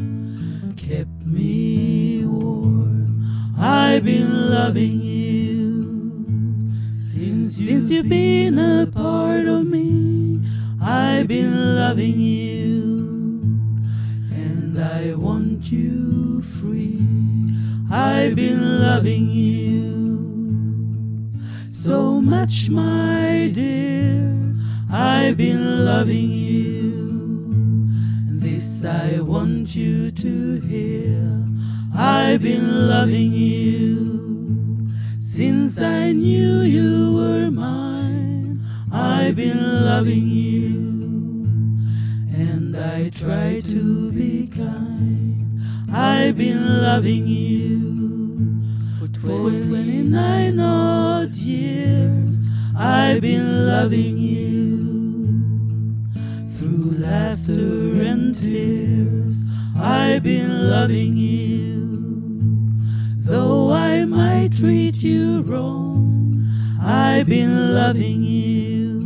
kept 0.77 1.27
me 1.27 2.25
warm. 2.25 3.25
I've 3.59 4.05
been 4.05 4.51
loving 4.51 5.01
you 5.01 6.71
since 6.99 7.57
since 7.57 7.91
you've 7.91 8.09
been 8.09 8.59
a 8.59 8.87
part 8.87 9.47
of 9.47 9.67
me. 9.67 10.41
I've 10.81 11.29
been 11.29 11.77
loving 11.77 12.19
you, 12.19 13.21
and 14.33 14.79
I 14.79 15.15
want 15.15 15.71
you 15.71 16.43
free. 16.43 17.05
I've 17.91 18.35
been 18.35 18.81
loving 18.81 19.29
you 19.29 20.21
so 21.69 22.21
much, 22.21 22.71
my 22.71 23.51
dear. 23.53 24.40
I've 24.93 25.37
been 25.37 25.85
loving 25.85 26.31
you. 26.31 27.87
This 28.29 28.85
I 28.85 29.21
want 29.21 29.77
you 29.77 30.11
to 30.11 30.61
hear. 30.63 31.45
I've 31.95 32.43
been 32.43 32.89
loving 32.89 33.33
you 33.33 34.91
since 35.21 35.81
I 35.81 36.11
knew 36.11 36.63
you 36.63 37.13
were 37.15 37.53
mine. 37.53 38.65
I've 38.91 39.37
been 39.37 39.85
loving 39.85 40.27
you, 40.27 40.75
and 42.35 42.77
I 42.77 43.11
try 43.11 43.61
to 43.61 44.11
be 44.11 44.49
kind. 44.49 45.61
I've 45.93 46.37
been 46.37 46.83
loving 46.83 47.29
you 47.29 48.61
for 48.99 49.07
29 49.07 50.59
odd 50.59 51.37
years. 51.37 52.51
I've 52.77 53.21
been 53.21 53.67
loving 53.69 54.19
you 54.19 54.80
through 56.71 56.95
laughter 56.99 58.03
and 58.03 58.41
tears. 58.41 59.45
I've 59.77 60.23
been 60.23 60.71
loving 60.71 61.17
you, 61.17 61.99
though 63.17 63.73
I 63.73 64.05
might 64.05 64.57
treat 64.57 65.03
you 65.03 65.43
wrong. 65.43 66.49
I've 66.81 67.27
been 67.27 67.75
loving 67.75 68.23
you 68.23 69.01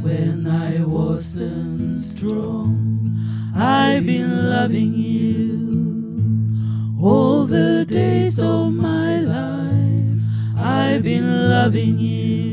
when 0.00 0.46
I 0.46 0.82
wasn't 0.84 1.98
strong. 1.98 3.18
I've 3.54 4.06
been 4.06 4.48
loving 4.48 4.94
you 4.94 5.58
all 7.02 7.44
the 7.44 7.84
days 7.86 8.40
of 8.40 8.72
my 8.72 9.20
life. 9.20 10.22
I've 10.56 11.02
been 11.02 11.50
loving 11.50 11.98
you, 11.98 12.49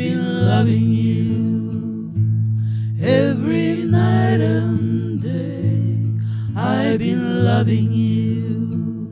been 0.00 0.46
loving 0.46 0.88
you 0.88 1.26
every 3.04 3.84
night 3.84 4.40
and 4.40 5.20
day. 5.20 5.82
I've 6.56 6.98
been 7.00 7.44
loving 7.44 7.92
you, 7.92 9.10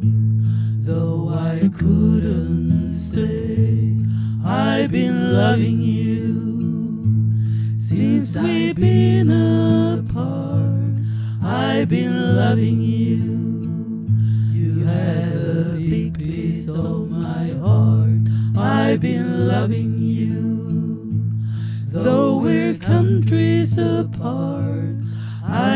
though 0.80 1.28
I 1.28 1.68
couldn't 1.76 2.90
stay. 2.90 3.98
I've 4.42 4.90
been 4.90 5.34
loving 5.34 5.78
you 5.78 7.76
since 7.76 8.34
we've 8.34 8.74
been 8.74 9.30
apart. 9.30 10.94
I've 11.42 11.90
been 11.90 12.16
loving 12.34 12.80
you. 12.80 13.20
You 14.58 14.84
have 14.86 15.34
a 15.34 15.76
big 15.76 16.18
piece 16.18 16.66
of 16.66 17.10
my 17.10 17.50
heart. 17.60 18.22
I've 18.56 19.00
been 19.02 19.48
loving 19.48 19.87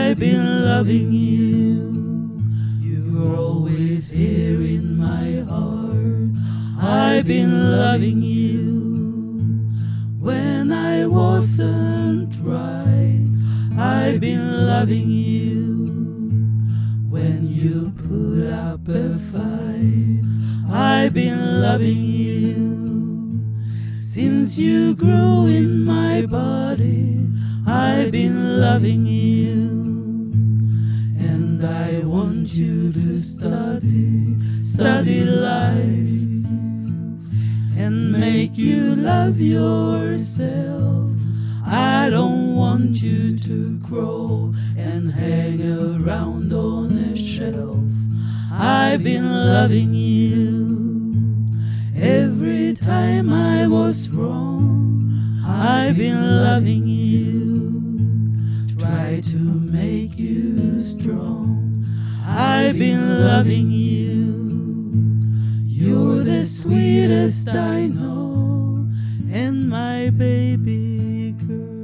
I've 0.02 0.18
been 0.18 0.64
loving 0.64 1.12
you. 1.12 2.42
You're 2.80 3.36
always 3.36 4.10
here 4.10 4.60
in 4.60 4.98
my 4.98 5.40
heart. 5.48 6.28
I've 6.78 7.26
been 7.26 7.78
loving 7.78 8.20
you. 8.20 9.62
When 10.18 10.72
I 10.72 11.06
wasn't 11.06 12.34
right, 12.42 13.26
I've 13.78 14.20
been 14.20 14.66
loving 14.66 15.08
you. 15.08 15.86
When 17.08 17.48
you 17.48 17.92
put 18.08 18.50
up 18.52 18.88
a 18.88 19.14
fight, 19.32 20.20
I've 20.68 21.14
been 21.14 21.62
loving 21.62 22.02
you. 22.02 23.40
Since 24.00 24.58
you 24.58 24.94
grew 24.94 25.46
in 25.46 25.84
my 25.84 26.26
body, 26.26 27.24
I've 27.66 28.10
been 28.10 28.60
loving 28.60 29.06
you. 29.06 29.61
I 31.64 32.00
want 32.04 32.52
you 32.54 32.92
to 32.92 33.14
study, 33.14 34.36
study 34.64 35.24
life, 35.24 36.08
and 37.76 38.12
make 38.12 38.58
you 38.58 38.96
love 38.96 39.38
yourself. 39.38 41.10
I 41.64 42.08
don't 42.10 42.56
want 42.56 43.00
you 43.02 43.38
to 43.38 43.78
grow 43.78 44.52
and 44.76 45.12
hang 45.12 45.62
around 45.62 46.52
on 46.52 46.98
a 46.98 47.16
shelf. 47.16 47.78
I've 48.50 49.04
been 49.04 49.26
loving 49.26 49.94
you. 49.94 50.82
Every 51.94 52.74
time 52.74 53.32
I 53.32 53.68
was 53.68 54.08
wrong, 54.08 55.40
I've 55.46 55.96
been 55.96 56.42
loving 56.42 56.86
you. 56.86 57.51
Make 59.42 60.18
you 60.18 60.80
strong. 60.80 61.84
I've 62.26 62.78
been 62.78 63.26
loving 63.26 63.70
you. 63.70 64.32
You're 65.66 66.22
the 66.24 66.44
sweetest 66.44 67.48
I 67.48 67.88
know, 67.88 68.88
and 69.32 69.68
my 69.68 70.10
baby 70.10 71.34
girl. 71.46 71.82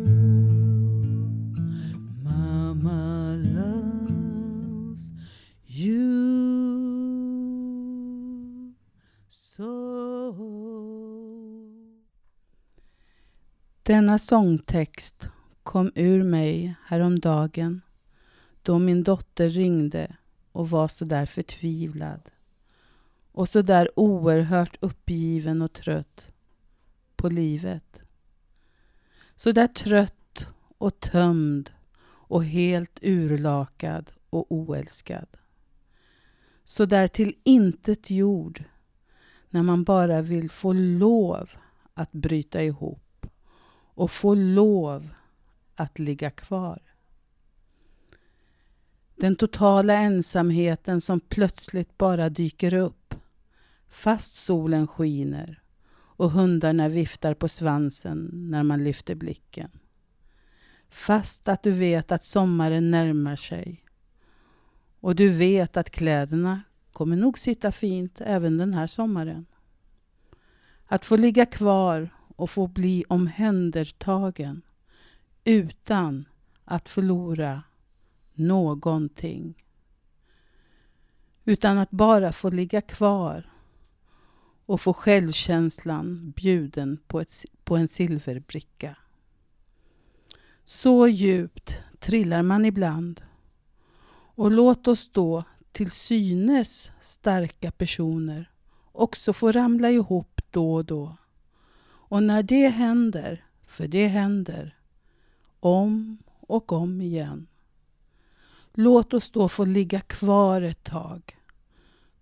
Mama 2.23 3.37
loves 3.37 5.11
you 5.67 6.15
so. 9.29 10.35
Denna 13.83 14.17
sångtext 14.19 15.31
kom 15.69 15.93
ur 15.95 16.25
mig 16.25 16.75
häromdagen 16.87 17.81
då 18.63 18.79
min 18.79 19.03
dotter 19.03 19.49
ringde 19.49 20.17
och 20.53 20.71
var 20.71 20.89
så 20.89 21.05
där 21.05 21.27
förtvivlad 21.27 22.21
och 23.33 23.49
så 23.49 23.63
där 23.63 23.91
oerhört 23.97 24.77
uppgiven 24.81 25.63
och 25.63 25.73
trött 25.73 26.31
på 27.17 27.29
livet. 27.29 28.03
Så 29.37 29.53
där 29.53 29.67
trött 29.67 30.47
och 30.79 31.01
tömd 31.01 31.71
och 32.05 32.45
helt 32.45 32.99
urlakad 33.03 34.13
och 34.31 34.53
oälskad. 34.53 35.29
Så 36.65 36.85
där 36.85 37.09
till 37.09 37.35
intet 37.45 38.11
jord 38.11 38.65
när 39.51 39.63
man 39.63 39.85
bara 39.85 40.23
vill 40.23 40.51
få 40.51 40.73
lov 40.73 41.51
att 41.95 42.13
bryta 42.13 42.63
ihop 42.63 43.27
och 43.95 44.11
få 44.11 44.35
lov 44.35 45.09
att 45.81 45.99
ligga 45.99 46.31
kvar. 46.31 46.83
Den 49.17 49.37
totala 49.37 49.95
ensamheten 49.95 51.01
som 51.01 51.21
plötsligt 51.21 51.99
bara 51.99 52.29
dyker 52.29 52.75
upp 52.75 53.15
fast 53.89 54.35
solen 54.35 54.87
skiner 54.87 55.63
och 55.93 56.31
hundarna 56.31 56.89
viftar 56.89 57.35
på 57.35 57.49
svansen 57.49 58.31
när 58.33 58.63
man 58.63 58.85
lyfter 58.85 59.15
blicken. 59.15 59.71
Fast 60.89 61.49
att 61.49 61.63
du 61.63 61.71
vet 61.71 62.13
att 62.13 62.25
sommaren 62.25 62.91
närmar 62.91 63.37
sig 63.37 63.85
och 65.01 65.17
du 65.17 65.29
vet 65.29 65.77
att 65.77 65.91
kläderna 65.91 66.63
kommer 66.93 67.17
nog 67.17 67.39
sitta 67.39 67.73
fint 67.73 68.21
även 68.21 68.59
den 68.59 68.75
här 68.75 68.87
sommaren. 68.87 69.47
Att 70.87 71.07
få 71.07 71.17
ligga 71.17 71.47
kvar 71.47 72.11
och 72.37 72.51
få 72.51 72.67
bli 72.67 73.05
omhändertagen 73.09 74.63
utan 75.49 76.25
att 76.65 76.89
förlora 76.89 77.63
någonting. 78.35 79.65
Utan 81.45 81.79
att 81.79 81.91
bara 81.91 82.33
få 82.33 82.51
ligga 82.51 82.81
kvar 82.81 83.51
och 84.67 84.81
få 84.81 84.93
självkänslan 84.93 86.31
bjuden 86.37 86.99
på, 87.07 87.21
ett, 87.21 87.33
på 87.65 87.77
en 87.77 87.89
silverbricka. 87.89 88.97
Så 90.65 91.09
djupt 91.09 91.79
trillar 91.99 92.43
man 92.43 92.65
ibland. 92.65 93.23
Och 94.11 94.51
låt 94.51 94.89
oss 94.89 95.13
då 95.13 95.45
till 95.73 95.91
synes 95.91 96.91
starka 97.01 97.71
personer 97.71 98.51
också 98.93 99.33
få 99.33 99.53
ramla 99.53 99.91
ihop 99.91 100.41
då 100.51 100.75
och 100.75 100.85
då. 100.85 101.17
Och 101.85 102.23
när 102.23 102.43
det 102.43 102.69
händer, 102.69 103.45
för 103.67 103.89
det 103.89 104.07
händer, 104.07 104.78
om 105.61 106.19
och 106.41 106.73
om 106.73 107.01
igen. 107.01 107.47
Låt 108.75 109.15
oss 109.15 109.31
då 109.31 109.49
få 109.49 109.65
ligga 109.65 110.01
kvar 110.01 110.63
ett 110.63 110.85
tag. 110.85 111.39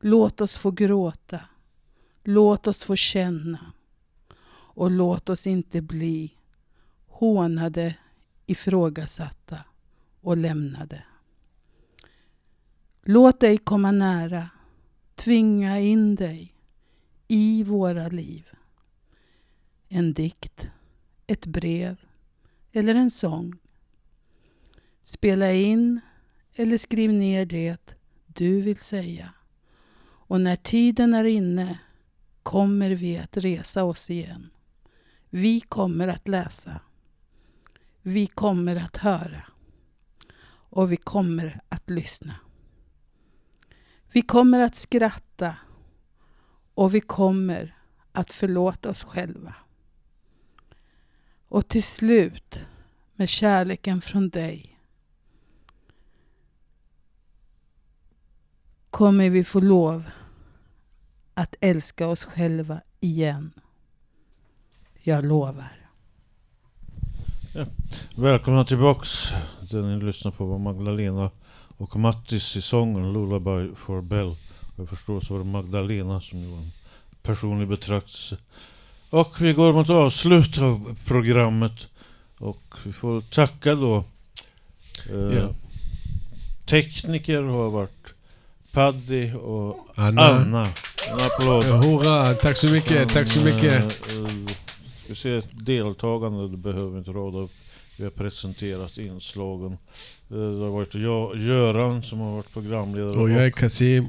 Låt 0.01 0.41
oss 0.41 0.57
få 0.57 0.70
gråta. 0.70 1.41
Låt 2.24 2.66
oss 2.66 2.82
få 2.82 2.97
känna. 2.97 3.72
Och 4.49 4.91
låt 4.91 5.28
oss 5.28 5.47
inte 5.47 5.80
bli 5.82 6.34
hånade, 7.07 7.95
ifrågasatta 8.47 9.59
och 10.20 10.37
lämnade. 10.37 11.03
Låt 13.03 13.41
dig 13.41 13.59
komma 13.59 13.91
nära. 13.91 14.51
Tvinga 15.14 15.80
in 15.80 16.14
dig 16.14 16.55
i 17.28 17.62
våra 17.62 18.09
liv. 18.09 18.49
En 19.89 20.12
dikt, 20.12 20.70
ett 21.26 21.47
brev 21.47 22.06
eller 22.77 22.95
en 22.95 23.11
sång. 23.11 23.59
Spela 25.03 25.53
in 25.53 26.01
eller 26.55 26.79
skriv 26.79 27.12
ner 27.12 27.47
det 27.47 27.97
du 28.27 28.61
vill 28.61 28.77
säga. 28.77 29.35
Och 30.03 30.41
när 30.41 30.57
tiden 30.57 31.14
är 31.14 31.24
inne 31.24 31.79
kommer 32.43 32.91
vi 32.91 33.18
att 33.18 33.37
resa 33.37 33.85
oss 33.85 34.11
igen. 34.11 34.51
Vi 35.31 35.61
kommer 35.61 36.09
att 36.09 36.29
läsa. 36.29 36.81
Vi 38.03 38.27
kommer 38.27 38.77
att 38.77 38.97
höra. 38.97 39.43
Och 40.49 40.93
vi 40.93 40.97
kommer 40.97 41.61
att 41.68 41.91
lyssna. 41.91 42.35
Vi 44.12 44.22
kommer 44.22 44.61
att 44.61 44.74
skratta 44.74 45.57
och 46.74 46.95
vi 46.95 47.01
kommer 47.01 47.77
att 48.12 48.33
förlåta 48.33 48.91
oss 48.91 49.05
själva. 49.05 49.55
Och 51.49 51.69
till 51.69 51.83
slut, 51.83 52.61
med 53.15 53.29
kärleken 53.29 54.01
från 54.01 54.29
dig, 54.29 54.79
kommer 58.91 59.31
vi 59.31 59.45
få 59.45 59.61
lov 59.61 60.05
att 61.35 61.55
älska 61.61 62.09
oss 62.09 62.25
själva 62.25 62.81
igen. 63.01 63.53
Jag 65.03 65.25
lovar. 65.25 65.89
Ja. 67.55 67.67
Välkomna 68.17 68.65
tillbaks. 68.65 69.09
Det 69.71 69.83
ni 69.83 70.05
lyssnar 70.05 70.33
på 70.33 70.47
var 70.47 70.59
Magdalena 70.59 71.31
och 71.77 71.97
Mattis 71.97 72.57
i 72.57 72.63
sången 72.63 73.13
Lullaby 73.13 73.75
for 73.75 74.03
Bell. 74.03 74.35
Jag 74.77 74.89
förstår 74.89 75.21
så 75.21 75.35
var 75.35 75.45
det 75.45 75.51
Magdalena 75.51 76.21
som 76.21 76.39
gjorde 76.39 76.57
en 76.57 76.73
personlig 77.23 77.69
betraktelse. 77.69 78.37
Och 79.11 79.41
vi 79.41 79.53
går 79.53 79.73
mot 79.73 79.91
avslut 79.91 80.59
av 80.59 80.97
programmet. 81.05 81.87
Och 82.39 82.75
vi 82.85 82.93
får 82.93 83.21
tacka 83.21 83.75
då. 83.75 84.05
Eh, 85.11 85.37
Ja. 85.39 85.49
Tekniker 86.67 87.43
har 87.43 87.71
varit 87.71 88.15
Paddy 88.73 89.33
och 89.35 89.87
Anna. 89.95 90.23
Anna. 90.23 90.63
En 91.11 91.21
applåd. 91.27 91.65
Hurra, 91.65 92.35
tack 92.35 92.57
så 92.57 92.69
mycket, 92.69 93.13
tack 93.13 93.29
så 93.29 93.41
mycket. 93.41 93.73
Eh, 94.11 94.19
eh, 94.19 94.29
Ska 95.05 95.15
se, 95.15 95.43
deltagande, 95.53 96.49
det 96.49 96.57
behöver 96.57 96.99
inte 96.99 97.11
rada 97.11 97.39
upp. 97.39 97.51
Vi 97.99 98.05
har 98.05 98.11
presenterat 98.11 98.99
inslagen. 98.99 99.73
Eh, 99.73 100.37
Det 100.37 100.65
har 100.65 100.71
varit 100.71 100.95
jag, 100.95 101.37
Göran 101.39 102.03
som 102.03 102.19
har 102.21 102.31
varit 102.33 102.53
programledare. 102.53 103.19
Och 103.21 103.31
jag 103.31 103.45
är 103.47 103.51
Kasim. 103.51 104.09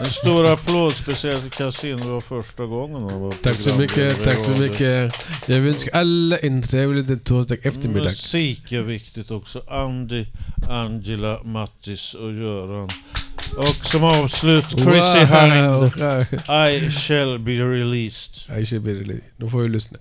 En 0.00 0.10
stor 0.10 0.52
applåd 0.52 0.92
speciellt 0.92 1.42
till 1.42 1.50
Kasim, 1.50 1.96
det 1.96 2.06
var 2.08 2.20
första 2.20 2.66
gången 2.66 3.10
han 3.10 3.20
var 3.20 3.32
Tack 3.32 3.60
så 3.60 3.74
mycket, 3.74 4.24
tack 4.24 4.40
så 4.40 4.50
mycket. 4.50 5.14
Jag 5.46 5.58
önskar 5.58 5.98
alla 5.98 6.36
en 6.36 6.62
trevlig 6.62 7.24
torsdag 7.24 7.54
eftermiddag. 7.62 8.04
Musik 8.10 8.72
är 8.72 8.82
viktigt 8.82 9.30
också. 9.30 9.62
Andy, 9.68 10.26
Angela, 10.68 11.42
Mattis 11.42 12.14
och 12.14 12.32
Göran. 12.32 12.88
Och 13.56 13.86
som 13.86 14.04
avslut, 14.04 14.64
Chrissy 14.70 15.24
Wow. 15.24 15.92
Hind. 15.92 16.40
I 16.86 16.90
shall 16.90 17.38
be 17.38 17.52
released. 17.52 18.58
I 18.60 18.66
shall 18.66 18.80
be 18.80 18.92
released. 18.94 19.24
Nu 19.36 19.48
får 19.50 19.58
vi 19.58 19.68
lyssna. 19.68 19.98